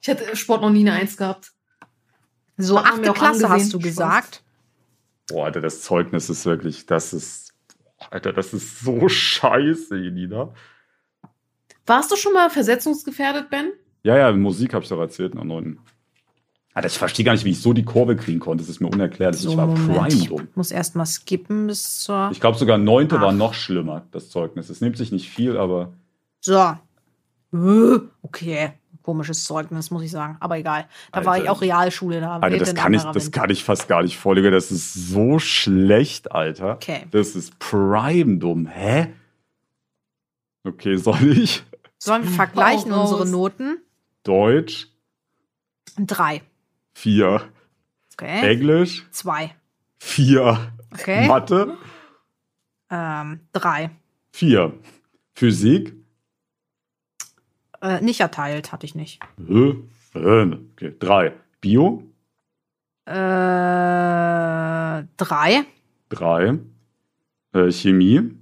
[0.02, 1.52] Ich hatte Sport noch nie eine Eins gehabt.
[2.58, 3.52] So, Hat man achte mir auch Klasse angesehen.
[3.52, 3.84] hast du Spaß.
[3.90, 4.44] gesagt.
[5.30, 7.51] Boah, Alter, das Zeugnis ist wirklich, das ist,
[8.10, 10.50] Alter, das ist so scheiße, Elina.
[11.86, 13.72] Warst du schon mal versetzungsgefährdet, Ben?
[14.04, 15.80] Ja, ja, Musik habe ich doch erzählt der neunten.
[16.74, 18.64] Alter, ich verstehe gar nicht, wie ich so die Kurve kriegen konnte.
[18.64, 19.46] Das ist mir unerklärlich.
[19.46, 20.48] ich war prime ich dumm.
[20.56, 22.30] muss erst mal skippen bis zur.
[22.32, 23.22] Ich glaube, sogar neunte Ach.
[23.22, 24.70] war noch schlimmer, das Zeugnis.
[24.70, 25.92] Es nimmt sich nicht viel, aber
[26.40, 26.78] So.
[27.54, 28.72] Äh, Okay.
[29.04, 30.38] Komisches Zeugnis, muss ich sagen.
[30.40, 30.88] Aber egal.
[31.12, 31.44] Da war Alter.
[31.46, 32.22] ich auch Realschule.
[32.22, 34.52] Da Alter, das kann, ich, das kann ich fast gar nicht vorlegen.
[34.52, 36.74] Das ist so schlecht, Alter.
[36.76, 37.06] Okay.
[37.12, 38.68] Das ist prime dumm.
[38.68, 39.14] Hä?
[40.64, 41.64] Okay, soll ich?
[41.98, 43.78] Sollen wir vergleichen unsere Noten?
[44.24, 44.88] Deutsch
[45.98, 46.42] Drei.
[46.94, 47.42] vier,
[48.14, 48.52] Okay.
[48.54, 49.56] Englisch Zwei.
[49.98, 51.28] vier, Okay.
[51.28, 51.78] Mathe
[52.92, 53.90] Ähm, drei.
[54.32, 54.74] vier,
[55.34, 55.94] Physik
[57.82, 59.20] Äh, nicht erteilt, hatte ich nicht.
[60.16, 62.04] okay, drei, Bio
[63.06, 63.14] Äh,
[65.18, 65.64] drei.
[66.10, 66.60] drei,
[67.54, 68.38] äh, Chemie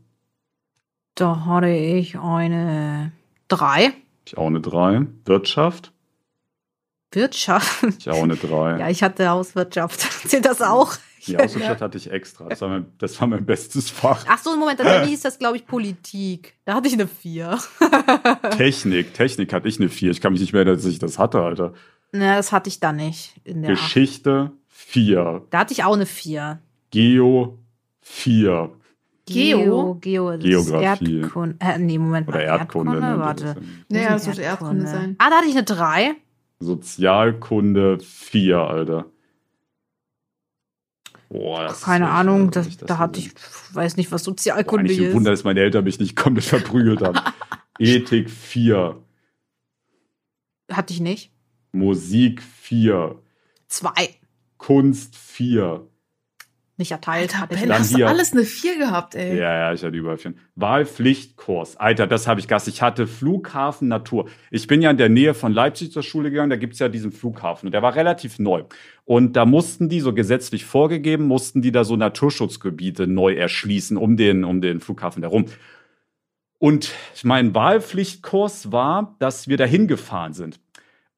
[1.15, 3.11] Da hatte ich eine
[3.47, 3.93] drei.
[4.25, 5.93] ich auch eine drei, Wirtschaft
[7.11, 7.83] Wirtschaft.
[7.97, 8.77] ich auch eine drei.
[8.79, 9.99] Ja, ich hatte Hauswirtschaft.
[10.27, 10.95] Zählt das auch?
[11.27, 12.47] Die Außenstadt hatte ich extra.
[12.49, 14.25] Das war mein, das war mein bestes Fach.
[14.27, 16.55] Ach so, Moment, dann hieß das, glaube ich, Politik.
[16.65, 17.57] Da hatte ich eine vier.
[18.57, 20.11] Technik, Technik hatte ich eine vier.
[20.11, 21.73] Ich kann mich nicht mehr erinnern, dass ich das hatte, Alter.
[22.11, 23.35] Ne, das hatte ich dann nicht.
[23.43, 23.81] In der acht.
[23.81, 26.59] Geschichte vier, Da hatte ich auch eine vier.
[26.91, 27.59] Geo
[28.01, 28.71] vier
[29.25, 29.95] Geo?
[30.01, 31.17] Geo das Geografie.
[31.19, 31.55] Ist Erdkunde.
[31.59, 32.43] Äh, nee, Moment oder mal.
[32.43, 32.99] Erdkunde.
[32.99, 33.19] ne?
[33.19, 33.43] Warte.
[33.45, 35.15] Das ist Wo Ja, ist das sollte Erdkunde sein.
[35.19, 36.15] Ah, da hatte ich eine drei.
[36.59, 39.05] Sozialkunde vier, Alter.
[41.29, 43.31] Boah, Keine Ahnung, das, da hatte ich,
[43.73, 45.13] weiß nicht, was Boah, Sozialkunde ein ist.
[45.13, 47.19] Wunder, dass meine Eltern mich nicht komplett verprügelt haben.
[47.77, 49.01] Ethik vier,
[50.71, 51.31] Hatte ich nicht.
[51.71, 53.21] Musik vier,
[53.67, 54.15] Zwei.
[54.57, 55.87] Kunst vier.
[56.79, 57.35] Nicht erteilt.
[57.35, 57.67] Alter, Ben.
[57.67, 58.07] Dann hast du hier.
[58.07, 59.37] alles eine Vier gehabt, ey.
[59.37, 60.33] Ja, ja, ich hatte überall vier.
[60.55, 61.75] Wahlpflichtkurs.
[61.75, 62.69] Alter, das habe ich Gast.
[62.69, 64.29] Ich hatte Flughafen Natur.
[64.49, 66.49] Ich bin ja in der Nähe von Leipzig zur Schule gegangen.
[66.49, 67.67] Da gibt's ja diesen Flughafen.
[67.67, 68.63] Und der war relativ neu.
[69.03, 74.15] Und da mussten die, so gesetzlich vorgegeben, mussten die da so Naturschutzgebiete neu erschließen um
[74.15, 75.47] den, um den Flughafen herum.
[76.59, 80.61] Und mein Wahlpflichtkurs war, dass wir da hingefahren sind.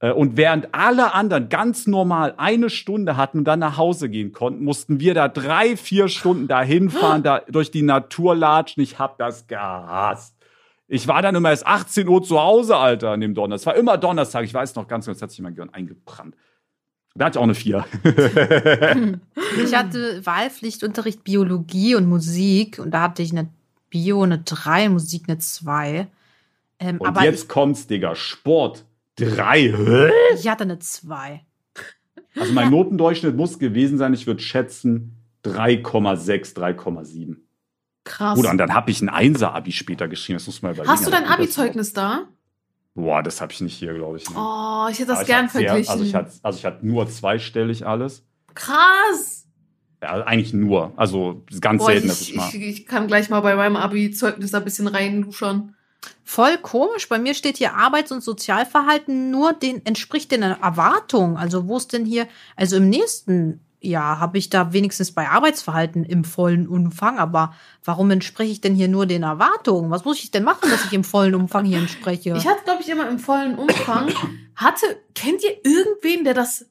[0.01, 4.33] Äh, Und während alle anderen ganz normal eine Stunde hatten und dann nach Hause gehen
[4.33, 8.83] konnten, mussten wir da drei, vier Stunden dahin fahren, da durch die Natur latschen.
[8.83, 10.35] Ich hab das gehasst.
[10.87, 13.71] Ich war dann immer erst 18 Uhr zu Hause, Alter, an dem Donnerstag.
[13.71, 14.43] Es war immer Donnerstag.
[14.43, 16.35] Ich weiß noch ganz genau, das hat sich mein Gehirn eingebrannt.
[17.15, 17.85] Da hatte ich auch eine Vier.
[19.63, 23.49] Ich hatte Wahlpflichtunterricht Biologie und Musik und da hatte ich eine
[23.89, 26.07] Bio eine 3, Musik eine 2.
[26.79, 28.15] Ähm, Und aber jetzt kommt's, Digga.
[28.15, 28.85] Sport.
[29.29, 29.61] Drei.
[29.61, 30.11] Hä?
[30.35, 31.45] ich, hatte eine 2.
[32.37, 37.35] Also mein Notendurchschnitt muss gewesen sein, ich würde schätzen 3,6, 3,7.
[38.03, 38.37] Krass.
[38.39, 40.37] Oder und dann habe ich ein Einser-Abi später geschrieben.
[40.37, 40.91] Das muss man überlegen.
[40.91, 42.27] Hast du dein Abi-Zeugnis da?
[42.95, 44.29] Boah, das habe ich nicht hier, glaube ich.
[44.29, 44.35] ne.
[44.37, 45.91] Oh, ich hätte das Aber gern hatte sehr- verglichen.
[45.91, 48.25] Also ich, hatte, also ich hatte nur zweistellig alles.
[48.53, 49.47] Krass.
[50.01, 50.93] Ja, also eigentlich nur.
[50.97, 52.49] Also ganz Boah, selten, dass ich, ich mal.
[52.49, 55.75] ich, ich kann gleich mal bei meinem Abi-Zeugnis da ein bisschen reinluschern.
[56.23, 57.09] Voll komisch.
[57.09, 61.37] Bei mir steht hier Arbeits- und Sozialverhalten nur den entspricht den Erwartungen.
[61.37, 62.27] Also wo ist denn hier?
[62.55, 67.19] Also im nächsten Jahr habe ich da wenigstens bei Arbeitsverhalten im vollen Umfang.
[67.19, 69.91] Aber warum entspreche ich denn hier nur den Erwartungen?
[69.91, 72.35] Was muss ich denn machen, dass ich im vollen Umfang hier entspreche?
[72.37, 74.09] Ich hatte, glaube ich, immer im vollen Umfang.
[74.55, 74.85] Hatte,
[75.15, 76.65] kennt ihr irgendwen, der das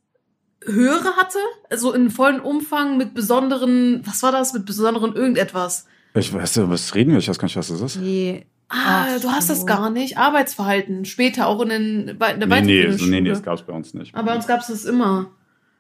[0.65, 1.39] höhere hatte?
[1.69, 4.53] Also in vollen Umfang mit besonderen, was war das?
[4.53, 5.87] Mit besonderen irgendetwas.
[6.15, 7.19] Ich weiß ja, was reden wir?
[7.19, 7.97] Ich weiß gar nicht, was das ist.
[7.97, 8.47] Nee.
[8.73, 9.55] Ah, Ach du hast so.
[9.55, 10.17] das gar nicht.
[10.17, 11.05] Arbeitsverhalten.
[11.05, 13.73] Später auch in, den, in der Nee, nee, weiterführenden so, nee, nee, das gab's bei
[13.73, 14.15] uns nicht.
[14.15, 15.31] Aber bei uns gab es das immer.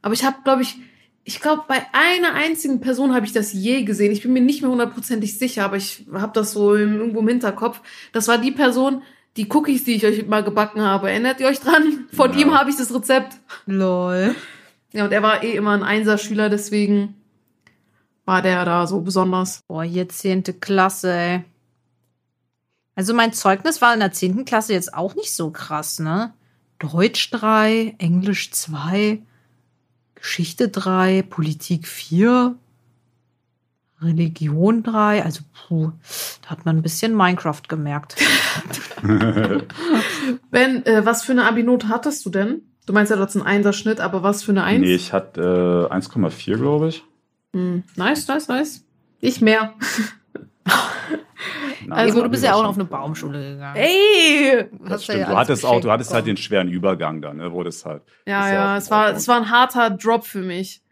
[0.02, 0.76] Aber ich habe, glaube ich,
[1.22, 4.10] ich glaube, bei einer einzigen Person habe ich das je gesehen.
[4.10, 7.28] Ich bin mir nicht mehr hundertprozentig sicher, aber ich habe das so im- irgendwo im
[7.28, 7.80] Hinterkopf.
[8.12, 9.02] Das war die Person,
[9.36, 11.08] Die Cookies, die ich euch mal gebacken habe.
[11.08, 12.06] Erinnert ihr euch dran?
[12.12, 12.38] Von Ja.
[12.40, 13.34] ihm habe ich das Rezept.
[13.66, 14.34] Lol.
[14.92, 17.14] Ja, und er war eh immer ein Einserschüler, deswegen
[18.24, 19.60] war der da so besonders.
[19.68, 21.44] Boah, hier zehnte Klasse, ey.
[23.00, 26.34] Also mein Zeugnis war in der zehnten Klasse jetzt auch nicht so krass, ne?
[26.78, 29.22] Deutsch 3, Englisch 2,
[30.14, 32.56] Geschichte 3, Politik 4,
[34.02, 35.24] Religion 3.
[35.24, 35.92] Also, puh,
[36.42, 38.16] da hat man ein bisschen Minecraft gemerkt.
[40.50, 42.60] Ben, äh, was für eine Abi-Note hattest du denn?
[42.84, 44.82] Du meinst ja, du hast einen Einserschnitt, aber was für eine Eins?
[44.82, 47.02] Nee, ich hatte äh, 1,4, glaube ich.
[47.54, 48.84] Hm, nice, nice, nice.
[49.22, 49.72] Nicht mehr.
[51.86, 53.76] Nein, Also, du bist ja auch noch auf eine Baumschule gegangen.
[53.76, 54.66] Ey!
[54.82, 55.28] Das Hast ja stimmt.
[55.28, 58.02] Du hattest auch, du hattest halt den schweren Übergang dann, ne, wo das halt.
[58.26, 60.82] Ja, ja ja, es war, es war ein harter Drop für mich.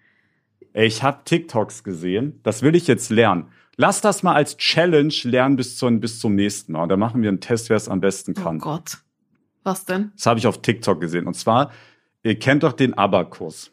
[0.72, 2.40] Ich habe TikToks gesehen.
[2.42, 3.48] Das will ich jetzt lernen.
[3.76, 6.82] Lass das mal als Challenge lernen bis, zum bis zum nächsten Mal.
[6.84, 8.58] Und dann machen wir einen Test, wer es am besten Oh kann.
[8.58, 8.98] Gott.
[9.62, 10.12] Was denn?
[10.16, 11.26] das habe ich auf TikTok gesehen.
[11.26, 11.70] Und zwar,
[12.22, 13.70] ihr kennt doch den Abakus.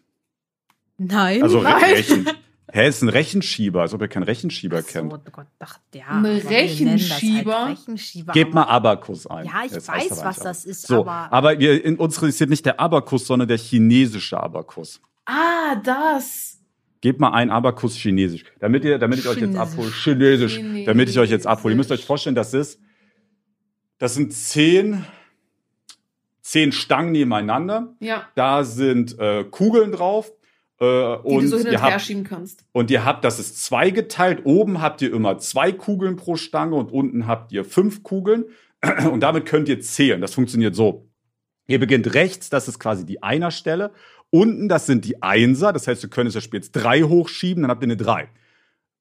[0.98, 1.42] Nein.
[1.42, 1.84] Also Nein.
[1.84, 2.30] Rechen.
[2.72, 5.14] Hä, ist ein Rechenschieber, als ob ihr keinen Rechenschieber so, kennt.
[5.14, 7.66] oh Gott, ach, ja, Ein Rechenschieber?
[7.66, 8.34] Halt Rechenschieber.
[8.34, 9.46] Gebt mal Abakus ein.
[9.46, 12.66] Ja, ich Das weiß, was das ist, So, aber- aber wir, in uns interessiert nicht
[12.66, 15.00] der Abakus, sondern der chinesische Abakus.
[15.26, 16.60] Ah, das.
[17.02, 19.74] Gebt mal ein Abakus chinesisch, damit ihr, damit ich euch jetzt Chinesisch.
[19.74, 19.92] abhole.
[19.92, 21.74] Chinesisch, damit ich euch jetzt abhole.
[21.74, 22.08] Ihr müsst euch Chinesisch.
[22.08, 22.80] vorstellen, das ist,
[24.00, 25.06] das sind zehn,
[26.42, 27.94] zehn Stangen nebeneinander.
[28.00, 28.28] Ja.
[28.34, 30.32] Da sind äh, Kugeln drauf.
[30.80, 32.66] Äh, Die und du so hin ihr und her habt, schieben kannst.
[32.74, 34.42] und ihr habt, das ist zweigeteilt.
[34.46, 38.46] Oben habt ihr immer zwei Kugeln pro Stange und unten habt ihr fünf Kugeln.
[39.12, 40.22] Und damit könnt ihr zählen.
[40.22, 41.08] Das funktioniert so.
[41.66, 43.92] Ihr beginnt rechts, das ist quasi die Einerstelle.
[44.30, 45.74] Unten, das sind die Einser.
[45.74, 48.30] Das heißt, ihr könnt das Spiel jetzt drei hochschieben, dann habt ihr eine drei.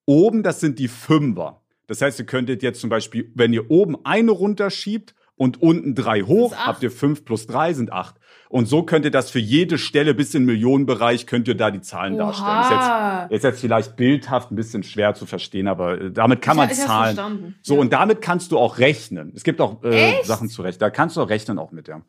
[0.06, 1.60] Oben, das sind die Fünfer.
[1.86, 6.22] Das heißt, ihr könntet jetzt zum Beispiel, wenn ihr oben eine runterschiebt und unten drei
[6.22, 8.16] hoch, habt ihr fünf plus drei sind acht.
[8.48, 11.72] Und so könnt ihr das für jede Stelle bis in den Millionenbereich könnt ihr da
[11.72, 12.60] die Zahlen darstellen.
[12.60, 13.24] Ist jetzt, Oha.
[13.30, 16.70] ist jetzt vielleicht bildhaft ein bisschen schwer zu verstehen, aber äh, damit kann Ich- man
[16.70, 17.14] ich zahlen.
[17.16, 17.54] verstanden.
[17.62, 17.80] So, Ja.
[17.80, 19.32] und damit kannst du auch rechnen.
[19.34, 20.26] Es gibt auch äh, Echt?
[20.26, 20.78] Sachen zu rechnen.
[20.78, 22.02] Da kannst du auch rechnen auch mit, ja.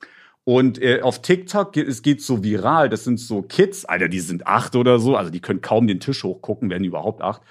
[0.44, 2.90] Und äh, auf TikTok geht, es geht so viral.
[2.90, 5.16] Das sind so Kids, Alter, die sind acht oder so.
[5.16, 7.42] Also die können kaum den Tisch hochgucken, werden überhaupt acht.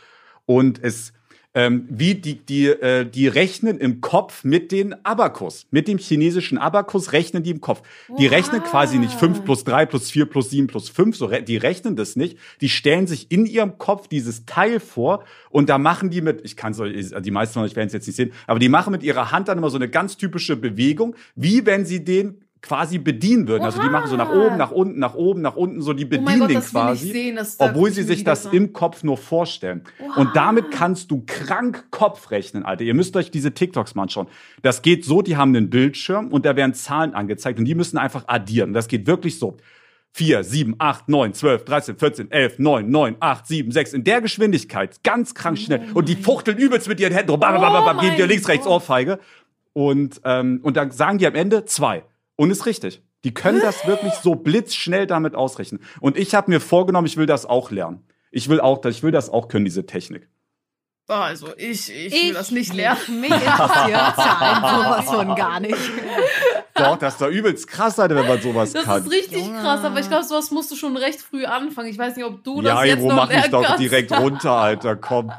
[0.46, 1.13] Und es,
[1.54, 5.66] ähm, wie die, die, äh, die rechnen im Kopf mit den Abakus.
[5.70, 7.82] Mit dem chinesischen Abakus rechnen die im Kopf.
[8.18, 8.34] Die Oha.
[8.34, 11.16] rechnen quasi nicht fünf plus drei plus vier plus sieben plus fünf.
[11.16, 12.38] So, re- die rechnen das nicht.
[12.60, 16.56] Die stellen sich in ihrem Kopf dieses Teil vor und da machen die mit, ich
[16.56, 19.02] kann es die meisten von euch werden es jetzt nicht sehen, aber die machen mit
[19.02, 23.46] ihrer Hand dann immer so eine ganz typische Bewegung, wie wenn sie den quasi bedienen
[23.46, 23.62] würden.
[23.62, 24.46] Also die machen so nach Oha.
[24.46, 27.12] oben, nach unten, nach oben, nach unten, so die Oh bedienen Gott, den ich quasi,
[27.12, 28.54] sehen, obwohl sie sich das an.
[28.54, 29.82] im Kopf nur vorstellen.
[30.16, 32.84] Und damit kannst du krank Kopf rechnen, Alter.
[32.84, 34.28] Ihr müsst euch diese TikToks mal anschauen.
[34.62, 37.98] Das geht so, die haben einen Bildschirm und da werden Zahlen angezeigt und die müssen
[37.98, 38.72] einfach addieren.
[38.72, 39.58] Das geht wirklich so.
[40.16, 43.92] 4, 7, 8, 9, 12, 13, 14, 11, 9, 9, 8, 7, 6.
[43.92, 45.02] In der Geschwindigkeit.
[45.02, 45.82] Ganz krank schnell.
[45.92, 47.40] und die fuchteln übelst mit ihren Händen rum.
[47.40, 48.74] Bam, bam, bam, bam, Oh geben dir links, rechts Gott.
[48.74, 49.18] Ohrfeige.
[49.72, 52.04] Und, ähm, und dann sagen die am Ende zwei.
[52.36, 53.02] Und ist richtig.
[53.24, 55.80] Die können das wirklich so blitzschnell damit ausrechnen.
[56.00, 58.04] Und ich habe mir vorgenommen, ich will das auch lernen.
[58.30, 60.28] Ich will auch, ich will das auch können, diese Technik.
[61.06, 63.20] Also, ich, ich, will das nicht lernen.
[63.20, 65.76] Mich interessiert Zahlen sowas von gar nicht.
[66.74, 69.02] Doch, das ist doch übelst krass, Alter, wenn man sowas Das kann.
[69.02, 69.60] ist richtig Junge.
[69.60, 71.88] krass, aber ich glaube, sowas musst du schon recht früh anfangen.
[71.88, 74.52] Ich weiß nicht, ob du das ja, jetzt Ivo, noch mach mich doch direkt runter,
[74.52, 75.30] Alter, komm.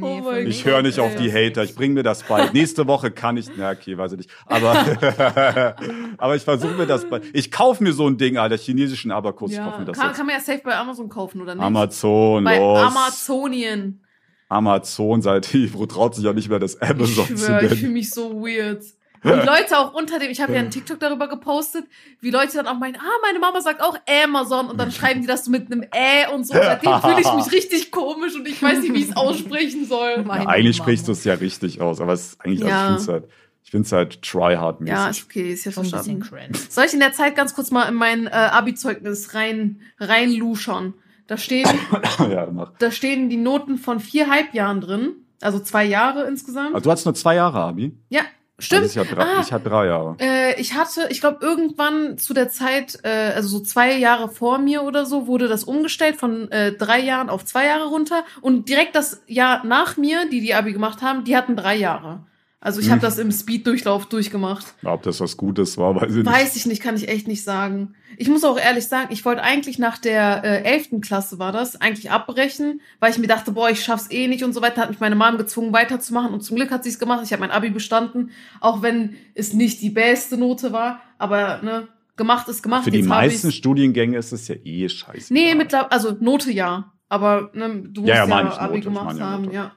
[0.00, 2.48] Oh mein Ich höre nicht auf die Hater, ich bring mir das bei.
[2.52, 4.30] Nächste Woche kann ich, na okay, weiß ich nicht.
[4.46, 4.72] Aber,
[6.18, 7.20] aber ich versuche mir das bei.
[7.34, 10.08] Ich kaufe mir so ein Ding, Alter, chinesischen Abakus, ich kaufe Ja, mir das kann,
[10.08, 10.16] jetzt.
[10.16, 11.62] kann man ja safe bei Amazon kaufen, oder nicht?
[11.64, 12.78] Amazon, bei los.
[12.80, 14.00] Amazonien.
[14.48, 17.76] Amazon, seit Ivo traut sich ja nicht mehr das Amazon Ich zu schwör, ich nennen.
[17.80, 18.82] fühle mich so weird.
[19.24, 21.86] Wie Leute auch unter dem, ich habe ja einen TikTok darüber gepostet,
[22.20, 25.26] wie Leute dann auch meinen, ah, meine Mama sagt auch Amazon und dann schreiben die
[25.26, 26.52] das so mit einem Ä und so.
[26.54, 30.24] Seitdem fühle ich mich richtig komisch und ich weiß nicht, wie ich es aussprechen soll.
[30.26, 30.84] Ja, eigentlich Mama.
[30.84, 32.88] sprichst du es ja richtig aus, aber es ist eigentlich, Ja.
[32.94, 33.28] also ich finde es halt,
[33.64, 34.88] ich find's halt tryhard-mäßig.
[34.88, 36.50] Ja, ist okay, ist ja Schon ein bisschen cringe.
[36.68, 40.94] Soll ich in der Zeit ganz kurz mal in mein äh, Abi-Zeugnis rein, reinluschern?
[41.26, 41.66] Da stehen,
[42.30, 42.72] ja, mach.
[42.78, 45.12] da stehen die Noten von vier Halbjahren drin.
[45.40, 46.74] Also zwei Jahre insgesamt.
[46.74, 47.96] Also du hattest nur zwei Jahre, Abi?
[48.10, 48.22] ja,
[48.58, 48.82] stimmt.
[48.82, 49.40] Also ich hatte drei, Ah.
[49.40, 50.16] ich hatte drei Jahre.
[50.20, 54.58] Äh, ich hatte, ich glaube, irgendwann zu der Zeit, äh, also so zwei Jahre vor
[54.58, 58.24] mir oder so, wurde das umgestellt von äh, drei Jahren auf zwei Jahre runter.
[58.40, 62.20] Und direkt das Jahr nach mir, die die Abi gemacht haben, die hatten drei Jahre.
[62.64, 64.64] Also ich habe das im Speed-Durchlauf durchgemacht.
[64.84, 66.26] Ob das was Gutes war, weiß ich nicht.
[66.26, 67.94] Weiß ich nicht, kann ich echt nicht sagen.
[68.16, 71.02] Ich muss auch ehrlich sagen, ich wollte eigentlich nach der äh, 11.
[71.02, 74.54] Klasse war das, eigentlich abbrechen, weil ich mir dachte, boah, ich schaff's eh nicht und
[74.54, 77.20] so weiter, hat mich meine Mom gezwungen weiterzumachen und zum Glück hat sie es gemacht.
[77.22, 78.30] Ich habe mein Abi bestanden,
[78.62, 82.84] auch wenn es nicht die beste Note war, aber ne, gemacht ist gemacht.
[82.84, 83.52] Für die Jetzt meisten.
[83.52, 85.34] Studiengänge ist es ja eh scheiße.
[85.34, 89.20] Nee, mittlerweile, also Note ja, aber ne, du musst Ja, ja, ja, Abi Note, gemacht
[89.20, 89.72] haben, ja.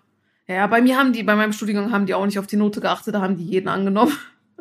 [0.48, 2.80] Ja, bei mir haben die, bei meinem Studiengang haben die auch nicht auf die Note
[2.80, 4.14] geachtet, da haben die jeden angenommen.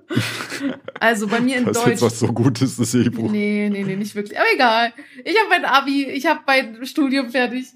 [1.01, 1.91] also bei mir in Das ist Deutsch.
[1.93, 3.29] jetzt was so Gutes, das Ebro.
[3.31, 4.39] Nee, nee, nee, nicht wirklich.
[4.39, 4.93] Aber egal.
[5.25, 7.67] Ich habe mein Abi, ich habe mein Studium fertig.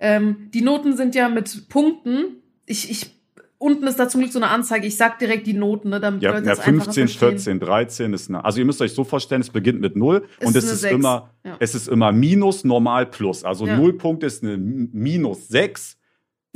[0.00, 2.36] Ähm, die Noten sind ja mit Punkten.
[2.66, 3.10] Ich, ich,
[3.58, 4.86] unten ist da zum Glück so eine Anzeige.
[4.86, 7.58] Ich sag direkt die Noten, ne, damit Ja, Leute ja das einfacher 15, verstehen.
[7.58, 8.44] 14, 13 ist eine.
[8.44, 10.94] Also ihr müsst euch so vorstellen, es beginnt mit 0 und es ist Sechs.
[10.94, 11.56] immer, Ja.
[11.58, 13.44] es ist immer Minus, Normal, Plus.
[13.44, 13.76] Also Ja.
[13.76, 15.96] 0 Punkt ist eine Minus 6.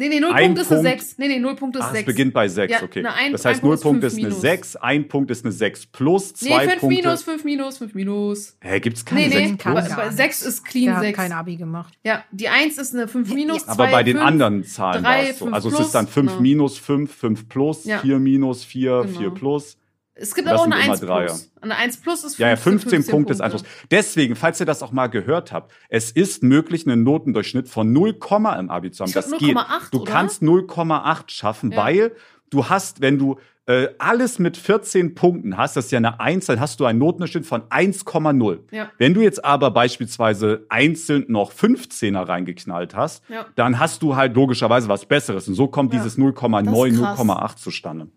[0.02, 1.00] Nee, nee, 0 Ein Punkt ist eine Punkt.
[1.00, 1.18] 6.
[1.18, 2.06] Nee, nee, 0 Punkt ist Ah, es 6.
[2.06, 3.04] beginnt bei 6, Ja, okay.
[3.06, 4.40] Ein- das heißt, Punkt 0 ist Punkt fünf ist eine minus.
[4.40, 6.96] 6, 1 Punkt ist eine 6 plus, Nee, 2 5 Punkte.
[7.02, 8.56] minus, 5 minus, 5 minus.
[8.60, 9.74] Hä, gibt's keine Nee, 6 nee, plus?
[9.74, 10.16] bei nichts.
[10.16, 11.16] 6 ist clean hat 6.
[11.16, 11.94] kein Abi gemacht.
[12.04, 14.26] Ja, die 1 ist eine 5 minus, 2, Aber bei den 5.
[14.26, 15.46] anderen Zahlen drei, war es so.
[15.46, 16.42] Also es ist dann 5 genau.
[16.42, 17.98] minus, 5, 5 plus, Ja.
[18.00, 19.18] 4 minus, 4, Genau.
[19.18, 19.76] 4 plus.
[20.14, 21.26] Es gibt aber auch eine immer 1 Dreier.
[21.26, 21.50] plus.
[21.62, 23.44] Eine 1 plus ist 15, Ja, ja, 15, Punkte ist Punkte.
[23.44, 23.62] Einfluss.
[23.90, 28.18] Deswegen, falls ihr das auch mal gehört habt, es ist möglich, einen Notendurchschnitt von 0,
[28.58, 29.12] im Abi zu haben.
[29.12, 29.56] Das geht.
[29.56, 30.12] 0,8, Du oder?
[30.12, 31.78] kannst 0,8 schaffen, Ja.
[31.78, 32.12] weil
[32.52, 36.46] du hast, wenn du äh, alles mit 14 Punkten hast, das ist ja eine 1,
[36.46, 38.58] dann hast du einen Notendurchschnitt von 1,0.
[38.72, 38.90] Ja.
[38.98, 43.46] Wenn du jetzt aber beispielsweise einzeln noch 15er reingeknallt hast, Ja.
[43.54, 45.46] dann hast du halt logischerweise was Besseres.
[45.46, 46.00] Und so kommt Ja.
[46.00, 47.18] dieses 0,9, Das ist krass.
[47.18, 48.08] 0,8 zustande.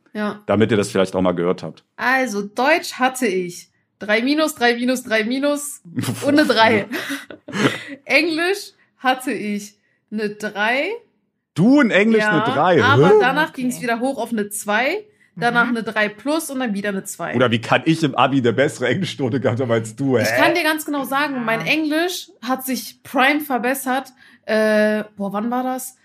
[0.48, 1.84] Damit ihr das vielleicht auch mal gehört habt.
[1.98, 3.70] Also, Deutsch hatte ich
[4.00, 5.82] 3 minus, 3 minus, 3 minus
[6.26, 6.88] und eine 3.
[8.06, 9.76] Englisch hatte ich
[10.12, 10.90] eine 3.
[11.56, 12.84] Du in Englisch ja, eine 3.
[12.84, 13.14] Aber Hä?
[13.20, 15.78] danach ging es wieder hoch auf eine 2, danach Mhm.
[15.78, 17.36] eine 3 plus und dann wieder eine 2.
[17.36, 20.18] Oder wie kann ich im Abi eine bessere Englischnote gehabt haben als du?
[20.18, 20.42] Ich hä?
[20.42, 24.10] kann dir ganz genau sagen, mein Englisch hat sich prime verbessert.
[24.46, 25.98] Äh, boah, wann war das?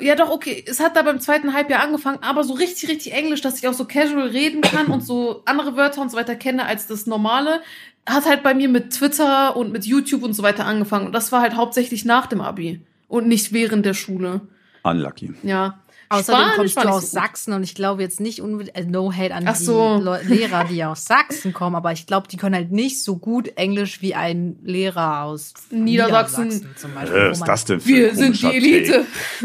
[0.00, 0.64] Ja, doch, okay.
[0.66, 3.74] Es hat da beim zweiten Halbjahr angefangen, aber so richtig, richtig Englisch, dass ich auch
[3.74, 7.60] so casual reden kann und so andere Wörter und so weiter kenne als das normale,
[8.08, 11.04] hat halt bei mir mit Twitter und mit YouTube und so weiter angefangen.
[11.06, 14.40] Und das war halt hauptsächlich nach dem Abi und nicht während der Schule.
[14.84, 15.34] Unlucky.
[15.42, 15.80] Ja.
[16.10, 17.14] Außerdem Spanisch kommst du aus so.
[17.18, 20.18] Sachsen und ich glaube jetzt nicht unbedingt, äh, no hate an Ach die so.
[20.26, 24.02] Lehrer, die aus Sachsen kommen, aber ich glaube, die können halt nicht so gut Englisch
[24.02, 26.68] wie ein Lehrer aus Niedersachsen.
[26.76, 27.18] zum Beispiel.
[27.18, 29.06] Äh, was ist das denn für Wir ein sind die Elite.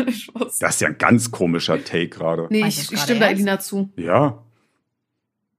[0.59, 2.47] Das ist ja ein ganz komischer Take gerade.
[2.49, 3.29] Nee, ich, ich gerade stimme da?
[3.29, 3.89] Elina zu.
[3.95, 4.43] Ja.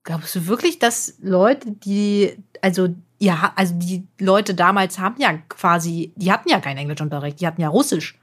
[0.04, 6.12] Glaubst du wirklich, dass Leute, die, also, ja, also die Leute damals haben ja quasi,
[6.16, 8.19] die hatten ja keinen Englischunterricht, die hatten ja Russisch.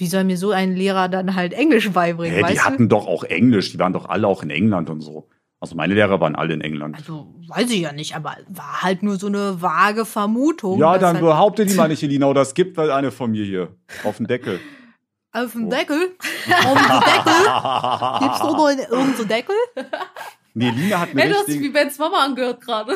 [0.00, 2.64] Wie soll mir so ein Lehrer dann halt Englisch beibringen, Hä, weißt die du?
[2.64, 3.70] hatten doch auch Englisch.
[3.70, 5.28] Die waren doch alle auch in England und so.
[5.60, 6.96] Also meine Lehrer waren alle in England.
[6.96, 10.78] Also, weiß ich ja nicht, aber war halt nur so eine vage Vermutung.
[10.78, 13.44] ja, dann halt behaupte die mal nicht, Elina, oder es gibt weil eine von mir
[13.44, 13.76] hier.
[14.02, 14.58] Auf dem Deckel.
[15.32, 15.70] auf dem Oh.
[15.70, 16.12] Deckel.
[16.48, 18.20] Auf dem Deckel.
[18.20, 19.54] Gibt's doch noch irgendeinen Deckel?
[20.54, 21.68] nee, Elina hat eine Hey, du hast dich wie.
[21.68, 22.94] Bens Mama angehört gerade.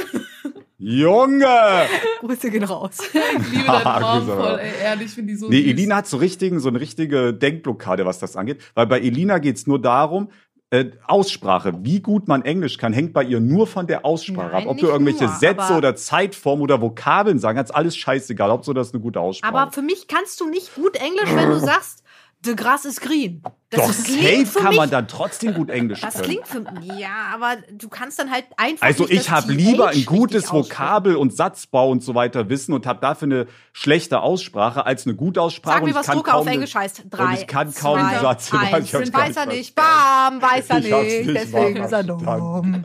[0.78, 1.46] Junge!
[2.20, 2.98] Grüße gehen raus.
[3.14, 5.70] Ich liebe deine Mom Grüße, voll, ey, ehrlich, ich finde die so Nee, süß.
[5.70, 8.60] Elina hat so, richtigen, so eine richtige Denkblockade, was das angeht.
[8.74, 10.28] Weil bei Elina geht's nur darum,
[10.70, 11.72] äh, Aussprache.
[11.82, 14.68] Wie gut man Englisch kann, hängt bei ihr nur von der Aussprache Nein, ab.
[14.68, 18.50] Ob du irgendwelche nur, Sätze oder Zeitformen oder Vokabeln sagen kannst, alles scheißegal.
[18.50, 19.54] Hauptsache, das ist eine gute Aussprache.
[19.54, 22.03] Aber für mich kannst du nicht gut Englisch, wenn du sagst,
[22.44, 23.42] the grass is green.
[23.70, 26.24] Das Doch, safe kann mich, man dann trotzdem gut Englisch Das können.
[26.26, 26.64] klingt für
[26.96, 28.86] Ja, aber du kannst dann halt einfach.
[28.86, 30.52] Also ich das habe lieber ein gutes.
[30.52, 35.16] Vokabel und Satzbau und so weiter Wissen und habe dafür eine schlechte Aussprache als eine
[35.16, 35.74] gute Aussprache.
[35.74, 37.04] Sag und mir, ich was Drucker auf Englisch heißt.
[37.10, 38.46] Drei, Und ich kann kaum einen zwei, Satz.
[38.52, 39.10] Ich eins.
[39.10, 39.74] gar Weiß er nicht.
[39.74, 41.26] Bam, weiß er Ich nicht.
[41.26, 42.84] nicht Deswegen ist er dumm.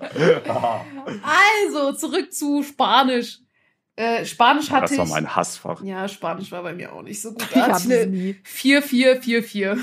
[1.21, 3.39] Also, zurück zu Spanisch.
[3.99, 5.11] Äh, Spanisch hatte Das war ich.
[5.11, 5.83] mein Hassfach.
[5.83, 7.41] Ja, Spanisch war bei mir auch nicht so gut.
[7.43, 8.35] Ich Da hatte hab's ich eine nie.
[8.43, 9.77] 4, 4, 4, 4.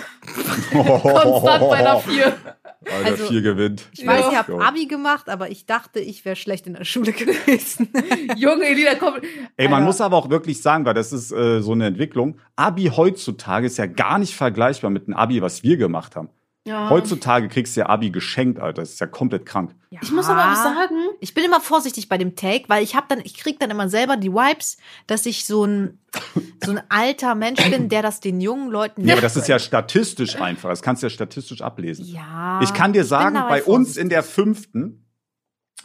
[0.73, 2.25] Konstant bei einer 4.
[2.27, 3.83] Alter, Also, vier gewinnt.
[3.93, 4.31] Ich weiß, Ja.
[4.31, 7.89] ich habe Abi gemacht, aber ich dachte, ich wäre schlecht in der Schule gewesen.
[8.37, 9.15] Junge, Elina, komm.
[9.57, 9.87] Ey, man Alter.
[9.87, 12.39] muss aber auch wirklich sagen, weil das ist äh, so eine Entwicklung.
[12.55, 16.29] Abi heutzutage ist ja gar nicht vergleichbar mit dem Abi, was wir gemacht haben.
[16.67, 16.91] Ja.
[16.91, 18.83] Heutzutage kriegst du ja Abi geschenkt, Alter.
[18.83, 19.75] Das ist ja komplett krank.
[20.03, 23.07] Ich muss aber auch sagen, Ich bin immer vorsichtig bei dem Take, weil ich habe
[23.09, 26.01] dann, ich krieg dann immer selber die Vibes, dass ich so ein
[26.65, 29.59] so ein alter Mensch bin, der das den jungen Leuten Ja, aber das ist ja
[29.59, 30.71] statistisch einfach.
[30.71, 32.05] Das kannst du ja statistisch ablesen.
[32.07, 32.61] ja.
[32.63, 35.07] Ich kann dir sagen, bei uns in der fünften,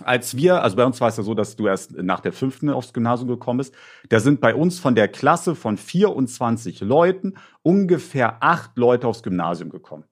[0.04, 2.70] als wir, also bei uns war es ja so, dass du erst nach der fünften
[2.70, 3.76] aufs Gymnasium gekommen bist,
[4.10, 9.70] da sind bei uns von der Klasse von 24 Leuten ungefähr acht Leute aufs Gymnasium
[9.70, 10.06] gekommen.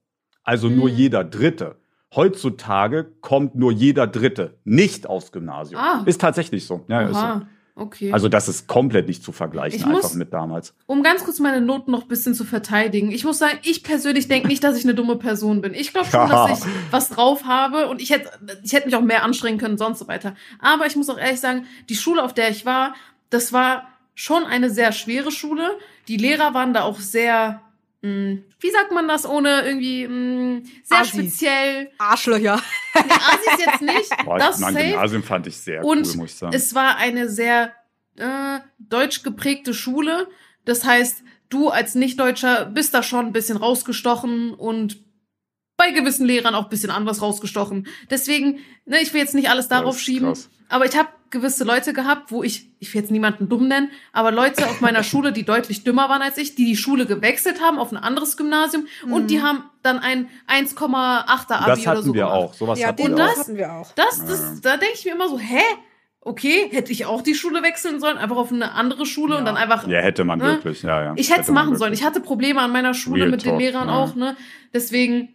[0.44, 0.96] Also nur Mhm.
[0.96, 1.76] jeder Dritte.
[2.16, 5.80] Heutzutage kommt nur jeder Dritte nicht aufs Gymnasium.
[5.82, 6.04] Ah.
[6.06, 6.84] Ist tatsächlich so.
[6.88, 7.42] Ja, ist so.
[7.76, 8.12] Okay.
[8.12, 10.74] Also das ist komplett nicht zu vergleichen Ich einfach muss- mit damals.
[10.86, 13.10] um ganz kurz meine Noten noch ein bisschen zu verteidigen.
[13.12, 15.74] Ich muss sagen, ich persönlich denke nicht, dass ich eine dumme Person bin.
[15.74, 16.48] Ich glaube schon, Ja.
[16.50, 18.30] dass ich was drauf habe und ich hätte,
[18.64, 20.36] ich hätte mich auch mehr anstrengen können, sonst so weiter.
[20.60, 22.96] Aber ich muss auch ehrlich sagen, die Schule, auf der ich war,
[23.30, 25.70] das war schon eine sehr schwere Schule.
[26.10, 27.62] Die Lehrer waren da auch sehr,
[28.02, 31.12] mh, wie sagt man das, ohne irgendwie mh, sehr Assis.
[31.14, 31.92] speziell.
[31.98, 32.62] Arschlöcher.
[32.96, 34.26] Nee, Assis jetzt nicht.
[34.26, 34.86] Boah, das mein safe.
[34.88, 36.54] Gymnasium fand ich sehr Und cool, muss ich sagen.
[36.56, 37.74] Es war eine sehr
[38.18, 40.28] äh, deutsch geprägte Schule.
[40.66, 44.98] Das heißt, du als Nichtdeutscher bist da schon ein bisschen rausgestochen und
[45.80, 47.88] bei gewissen Lehrern auch ein bisschen anders rausgestochen.
[48.12, 50.50] Deswegen, ne, ich will jetzt nicht alles darauf schieben, krass.
[50.70, 54.32] aber ich habe gewisse Leute gehabt, wo ich, ich will jetzt niemanden dumm nennen, aber
[54.32, 57.78] Leute auf meiner Schule, die deutlich dümmer waren als ich, die die Schule gewechselt haben
[57.80, 62.14] auf ein anderes Gymnasium und die haben dann ein 1,8er Abi das oder hatten so
[62.14, 62.36] wir gemacht.
[62.36, 62.54] auch.
[62.54, 63.40] Sowas Ja, hatten und wir das- auch.
[63.40, 63.92] hatten wir auch.
[63.94, 65.62] Das, das, da denke ich mir immer so, hä?
[66.22, 69.56] Okay, hätte ich auch die Schule wechseln sollen, einfach auf eine andere Schule und dann
[69.56, 69.88] einfach.
[69.88, 70.46] Ja, hätte man Ne?
[70.46, 70.84] wirklich.
[70.84, 71.14] Ja, ja.
[71.16, 71.94] Ich hätte es machen sollen.
[71.94, 73.96] Ich hatte Probleme an meiner Schule Real mit den Talk, Lehrern ja.
[73.96, 74.36] auch, ne?
[74.74, 75.30] Deswegen,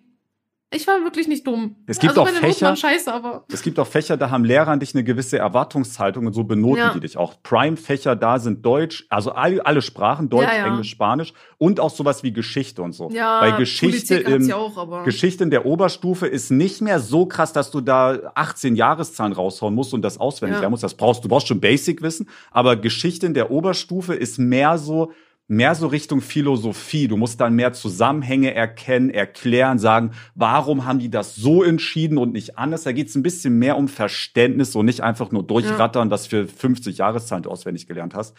[0.74, 1.76] ich war wirklich nicht dumm.
[1.86, 3.44] Es gibt also auch Fächer- scheiße, aber.
[3.52, 6.78] Es gibt auch Fächer, da haben Lehrer an dich eine gewisse Erwartungshaltung und so benoten
[6.78, 6.92] Ja.
[6.92, 7.34] die dich auch.
[7.42, 10.66] Prime-Fächer da sind Deutsch, also alle, alle Sprachen, Deutsch, Ja, ja.
[10.66, 13.10] Englisch, Spanisch und auch sowas wie Geschichte und so.
[13.10, 17.52] Ja, Bei Geschichte im, auch, aber- Geschichte in der Oberstufe ist nicht mehr so krass,
[17.52, 20.82] dass du da 18 Jahreszahlen raushauen musst und das auswendig lernen musst.
[20.84, 21.28] Das brauchst du.
[21.28, 25.12] brauchst schon Basic-Wissen, aber Geschichte in der Oberstufe ist mehr so,
[25.46, 27.08] mehr so Richtung Philosophie.
[27.08, 32.32] Du musst dann mehr Zusammenhänge erkennen, erklären, sagen, warum haben die das so entschieden und
[32.32, 32.84] nicht anders.
[32.84, 36.46] Da geht es ein bisschen mehr um Verständnis und nicht einfach nur durchrattern, was für
[36.46, 38.36] 50 Jahreszahlen auswendig gelernt hast.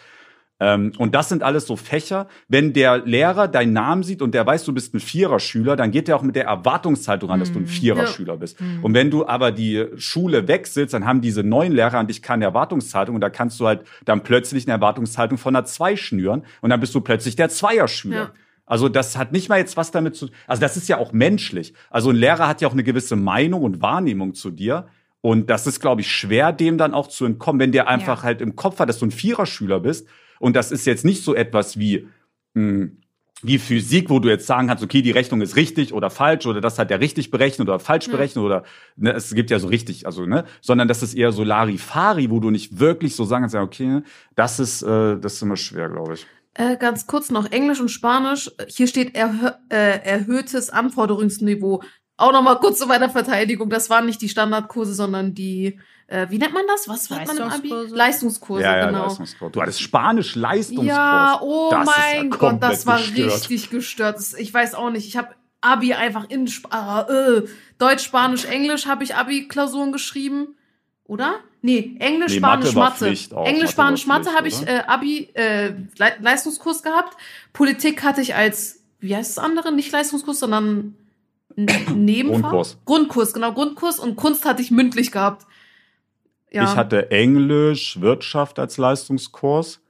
[0.60, 2.28] Ähm, und das sind alles so Fächer.
[2.48, 6.08] Wenn der Lehrer deinen Namen sieht und der weiß, du bist ein Viererschüler, dann geht
[6.08, 8.58] er auch mit der Erwartungshaltung an, dass du ein Viererschüler bist.
[8.82, 12.46] Und wenn du aber die Schule wechselst, dann haben diese neuen Lehrer an dich keine
[12.46, 16.70] Erwartungshaltung und da kannst du halt dann plötzlich eine Erwartungshaltung von einer Zwei schnüren und
[16.70, 18.16] dann bist du plötzlich der Zweierschüler.
[18.16, 18.32] Ja.
[18.66, 21.74] Also das hat nicht mal jetzt was damit zu, also das ist ja auch menschlich.
[21.90, 24.88] Also ein Lehrer hat ja auch eine gewisse Meinung und Wahrnehmung zu dir.
[25.22, 28.24] Und das ist, glaube ich, schwer, dem dann auch zu entkommen, wenn der einfach Ja.
[28.24, 30.08] halt im Kopf hat, dass du ein Viererschüler bist.
[30.40, 32.08] Und das ist jetzt nicht so etwas wie,
[32.54, 32.90] mh,
[33.42, 36.62] wie Physik, wo du jetzt sagen kannst, okay, die Rechnung ist richtig oder falsch oder
[36.62, 38.64] das hat er richtig berechnet oder falsch berechnet oder
[38.96, 42.40] ne, es gibt ja so richtig, also ne, sondern das ist eher so Larifari, wo
[42.40, 44.02] du nicht wirklich so sagen kannst, okay,
[44.36, 46.26] das ist, äh, das ist immer schwer, glaube ich.
[46.54, 48.50] Äh, ganz kurz noch Englisch und Spanisch.
[48.68, 51.84] Hier steht erhö äh, erhöhtes Anforderungsniveau.
[52.18, 53.70] Auch noch mal kurz zu meiner Verteidigung.
[53.70, 56.88] Das waren nicht die Standardkurse, sondern die, äh, wie nennt man das?
[56.88, 57.70] Was hat man im Abi?
[57.90, 58.64] Leistungskurse.
[58.64, 59.04] Ja, ja, genau.
[59.04, 59.52] Leistungskurs.
[59.52, 60.88] Du hattest Spanisch Leistungskurs.
[60.88, 63.34] Ja, oh Das ist ja mein Gott, das war gestört.
[63.34, 64.18] richtig gestört.
[64.18, 65.08] Das, ich weiß auch nicht.
[65.08, 65.30] Ich habe
[65.62, 67.48] Abi einfach in Sp äh, äh,
[67.80, 70.56] Deutsch, Spanisch, Englisch habe ich Abi-Klausuren geschrieben.
[71.06, 71.36] Oder?
[71.62, 73.46] Nee, Englisch, Nee, Spanisch, Mathe auch.
[73.46, 77.18] Englisch, Mathe Spanisch, Mathe habe ich äh, Abi äh, Le Leistungskurs gehabt.
[77.54, 79.72] Politik hatte ich als, wie heißt das andere?
[79.72, 80.96] Nicht Leistungskurs, sondern
[81.56, 82.42] Nebenfach?
[82.42, 82.78] Grundkurs.
[82.86, 84.00] Grundkurs, genau, Grundkurs.
[84.00, 85.48] Und Kunst hatte ich mündlich gehabt.
[86.56, 86.64] Ja.
[86.64, 89.82] Ich hatte Englisch, Wirtschaft als Leistungskurs.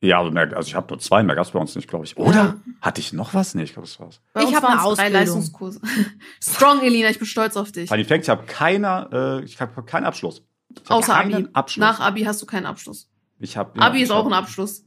[0.00, 2.16] Ja, also, mehr, also ich habe nur zwei, mehr gab's bei uns nicht, glaube ich.
[2.16, 2.32] Oder?
[2.32, 2.56] Ja.
[2.80, 3.54] Hatte ich noch was?
[3.56, 4.20] Nee, ich glaube, das war's.
[4.32, 5.12] Bei Ich uns hab eine Ausbildung.
[5.14, 5.80] Leistungskurse.
[6.40, 7.88] Strong, Elina, ich bin stolz auf dich.
[7.88, 10.44] Funny Fact, ich habe keiner, äh, ich habe keinen Abschluss.
[10.70, 11.48] Ich hab Außer keinen Abi.
[11.52, 11.80] Abschluss.
[11.80, 13.10] Nach Abi hast du keinen Abschluss.
[13.40, 14.84] ich hab, Abi ich ist auch ein Abschluss.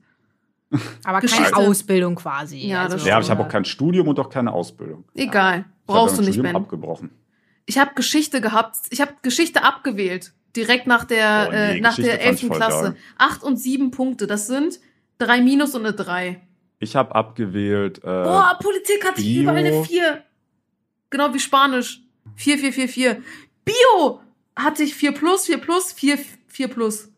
[1.04, 1.58] Aber keine.
[1.58, 2.60] Ausbildung quasi.
[2.60, 5.04] Ja, das Ja, aber ich habe auch kein Studium und auch keine Ausbildung.
[5.16, 5.66] Egal.
[5.86, 6.64] Brauchst ja du nicht, Studium Ben.
[6.64, 7.10] abgebrochen.
[7.66, 8.78] Ich habe Geschichte gehabt.
[8.90, 10.34] Ich habe Geschichte abgewählt.
[10.56, 12.48] Direkt nach der, Oh, äh, nach Geschichte der fand ich 11.
[12.48, 12.96] voll Klasse.
[13.18, 14.28] Acht und sieben Punkte.
[14.28, 14.80] Das sind
[15.18, 16.42] drei Minus und eine drei.
[16.80, 18.00] Ich habe abgewählt.
[18.00, 20.24] Äh, Boah, Politik hatte ich überall eine vier.
[21.10, 22.02] Genau wie Spanisch.
[22.36, 23.24] Vier, vier, vier, vier.
[23.66, 24.22] Bio
[24.56, 27.10] hatte ich vier plus, vier plus, vier, vier plus.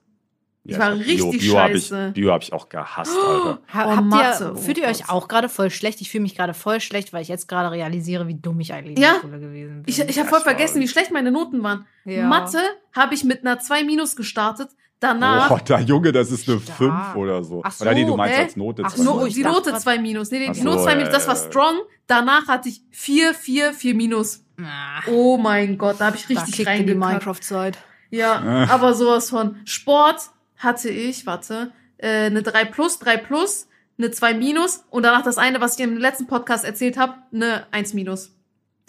[0.65, 2.11] Ich war richtig Bio hab ich, scheiße.
[2.13, 3.59] Bio habe ich auch gehasst, Alter.
[3.73, 5.99] Ha Oh, habt Mathe, ihr, oh fühlt ihr euch auch gerade voll schlecht?
[5.99, 8.97] Ich fühle mich gerade voll schlecht, weil ich jetzt gerade realisiere, wie dumm ich eigentlich
[8.97, 9.09] Ja.
[9.09, 9.83] in der Schule gewesen bin.
[9.87, 11.85] Ich, ich habe voll ich war- vergessen, wie schlecht meine Noten waren.
[12.05, 12.27] Ja.
[12.27, 12.59] Mathe
[12.95, 14.69] habe ich mit einer 2 minus gestartet.
[15.01, 16.77] Danach Boah, da Junge, das ist eine Stark.
[16.77, 17.59] 5 oder so.
[17.65, 18.43] Ach so, oder nee, du meinst hä?
[18.43, 18.83] als Note.
[18.85, 20.31] Ach zwei so, die Note dachte- 2 minus.
[20.31, 21.47] Nee, nee, Ach die so, Note 2 ja, minus, das war ja, ja.
[21.49, 21.75] strong.
[22.07, 24.45] Danach hatte ich 4, 4, 4 minus.
[24.61, 26.99] Ah, Oh mein Gott, da habe ich da richtig die reingekackt.
[27.05, 27.79] Minecraft-Zeit.
[28.11, 29.57] Ja, aber sowas von.
[29.65, 30.21] Sport
[30.63, 35.37] hatte ich, warte, äh, eine 3 plus, 3 plus, eine 2 minus und danach das
[35.37, 38.31] eine, was ich im letzten Podcast erzählt habe, eine 1 minus.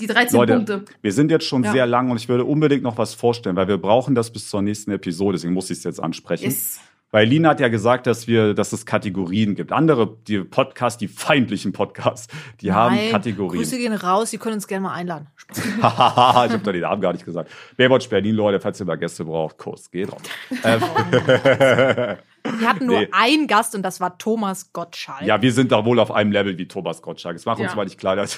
[0.01, 0.85] Die 13 Leute, Punkte.
[1.03, 1.70] wir sind jetzt schon Ja.
[1.72, 4.61] sehr lang und ich würde unbedingt noch was vorstellen, weil wir brauchen das bis zur
[4.61, 6.45] nächsten Episode, deswegen muss ich es jetzt ansprechen.
[6.47, 6.81] Yes.
[7.15, 9.71] Weil Lina hat ja gesagt, dass wir, dass es Kategorien gibt.
[9.71, 12.27] Andere, die Podcasts, die feindlichen Podcasts,
[12.61, 13.62] die haben Nein, Kategorien.
[13.62, 15.29] Grüße gehen raus, Sie können uns gerne mal einladen.
[15.37, 15.59] Spaß.
[15.77, 17.53] ich habe doch den Namen gar nicht gesagt.
[17.77, 20.23] Baywatch Berlin, Leute, falls ihr mal Gäste braucht, Kurs, geht drauf.
[20.65, 20.81] Ähm,
[22.59, 23.09] Wir hatten nur Nee.
[23.12, 25.23] einen Gast und das war Thomas Gottschalk.
[25.23, 27.37] ja, wir sind da wohl auf einem Level wie Thomas Gottschalk.
[27.37, 27.77] Es macht uns Ja.
[27.77, 28.37] mal nicht klar, dass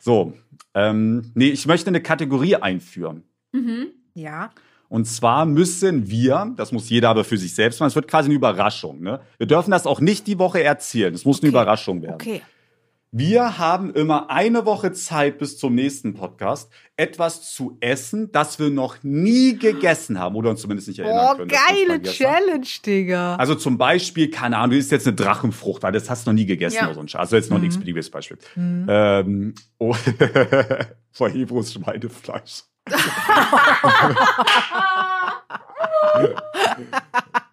[0.00, 0.32] So,
[0.74, 3.22] ähm, nee, ich möchte eine Kategorie einführen.
[3.52, 3.88] Mhm.
[4.14, 4.50] Ja.
[4.88, 8.26] Und zwar müssen wir, das muss jeder aber für sich selbst machen, es wird quasi
[8.26, 9.00] eine Überraschung.
[9.00, 9.20] Ne?
[9.38, 11.12] Wir dürfen das auch nicht die Woche erzählen.
[11.14, 11.56] Es muss eine Okay.
[11.56, 12.14] Überraschung werden.
[12.14, 12.42] Okay.
[13.12, 18.68] Wir haben immer eine Woche Zeit bis zum nächsten Podcast, etwas zu essen, das wir
[18.68, 21.48] noch nie gegessen haben oder uns zumindest nicht erinnern Boah, können.
[21.48, 22.02] geile.
[22.02, 23.36] Challenge, Digga.
[23.36, 26.34] Also zum Beispiel, keine Ahnung, du isst jetzt eine Drachenfrucht, weil das hast du noch
[26.34, 26.86] nie gegessen Ja.
[26.86, 27.20] oder so ein Scheiß.
[27.20, 27.66] Also jetzt noch ein Mhm.
[27.68, 28.38] x-beliebiges Beispiel.
[28.56, 29.94] Ähm, oh,
[31.12, 32.64] vor Hebros Schweinefleisch.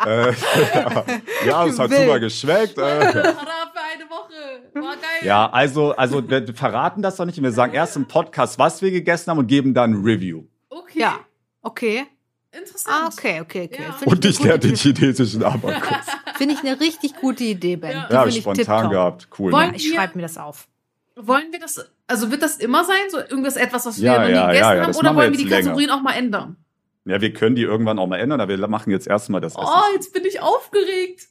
[0.05, 0.33] Äh,
[1.47, 2.01] ja, es hat Wild.
[2.01, 2.77] super geschmeckt.
[2.77, 2.81] Äh.
[2.81, 3.33] Hurra
[3.73, 4.61] für eine Woche.
[4.75, 5.25] War geil.
[5.27, 7.41] Ja, also, also wir verraten das doch nicht.
[7.41, 10.43] Wir sagen erst im Podcast, was wir gegessen haben und geben dann ein Review.
[10.69, 10.99] Okay.
[10.99, 11.19] Ja.
[11.61, 12.05] Okay.
[12.51, 12.95] Interessant.
[13.05, 13.83] Ah, okay, okay, okay.
[13.83, 13.95] Ja.
[14.05, 15.97] Und ich lerne den chinesischen Abakus.
[16.35, 17.91] Finde ich eine richtig gute Idee, Ben.
[17.91, 18.07] Ja.
[18.11, 18.91] Ja, hab find ich spontan tipptopp.
[18.91, 19.27] gehabt.
[19.39, 19.51] Cool.
[19.51, 19.77] Wollen- Ne?
[19.77, 20.67] Ich schreibe mir das auf.
[21.15, 22.97] Wollen wir das, also wird das immer sein?
[23.09, 24.95] So irgendwas etwas, was wir Ja, noch nie ja, gegessen ja, haben?
[24.95, 25.57] Oder wollen wir die länger.
[25.61, 26.57] Kategorien auch mal ändern?
[27.05, 29.65] Ja, wir können die irgendwann auch mal ändern, aber wir machen jetzt erstmal das Essen.
[29.67, 31.27] Oh, jetzt bin ich aufgeregt.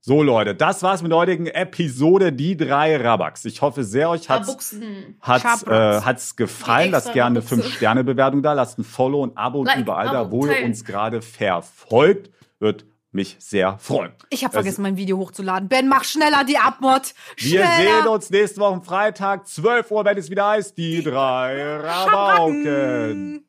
[0.00, 3.44] So, Leute, das war's mit der heutigen Episode Die drei Rabaks.
[3.44, 5.16] Ich hoffe sehr, euch hat's, Abuchsen.
[5.20, 6.92] hat's, äh, hat's gefallen.
[6.92, 7.68] Lasst gerne eine Rabuchse.
[7.68, 8.52] 5-Sterne-Bewertung da.
[8.52, 12.30] Lasst ein Follow, ein Abo und Like, überall da, Abo, wo ihr uns gerade verfolgt.
[12.60, 12.84] Wird
[13.16, 14.12] mich sehr freuen.
[14.30, 15.68] Ich habe Also- vergessen, mein Video hochzuladen.
[15.68, 17.14] Ben, mach schneller die Abmod.
[17.36, 23.42] Wir sehen uns nächste Woche Freitag, 12 Uhr, wenn es wieder heißt, die drei Rabauken.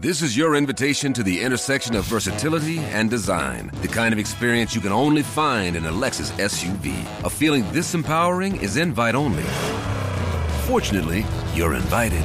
[0.00, 3.70] This is your invitation to the intersection of versatility and design.
[3.80, 6.90] The kind of experience you can only find in a Lexus SUV.
[7.22, 9.44] A feeling this empowering is invite only.
[10.66, 12.24] Fortunately, you're invited.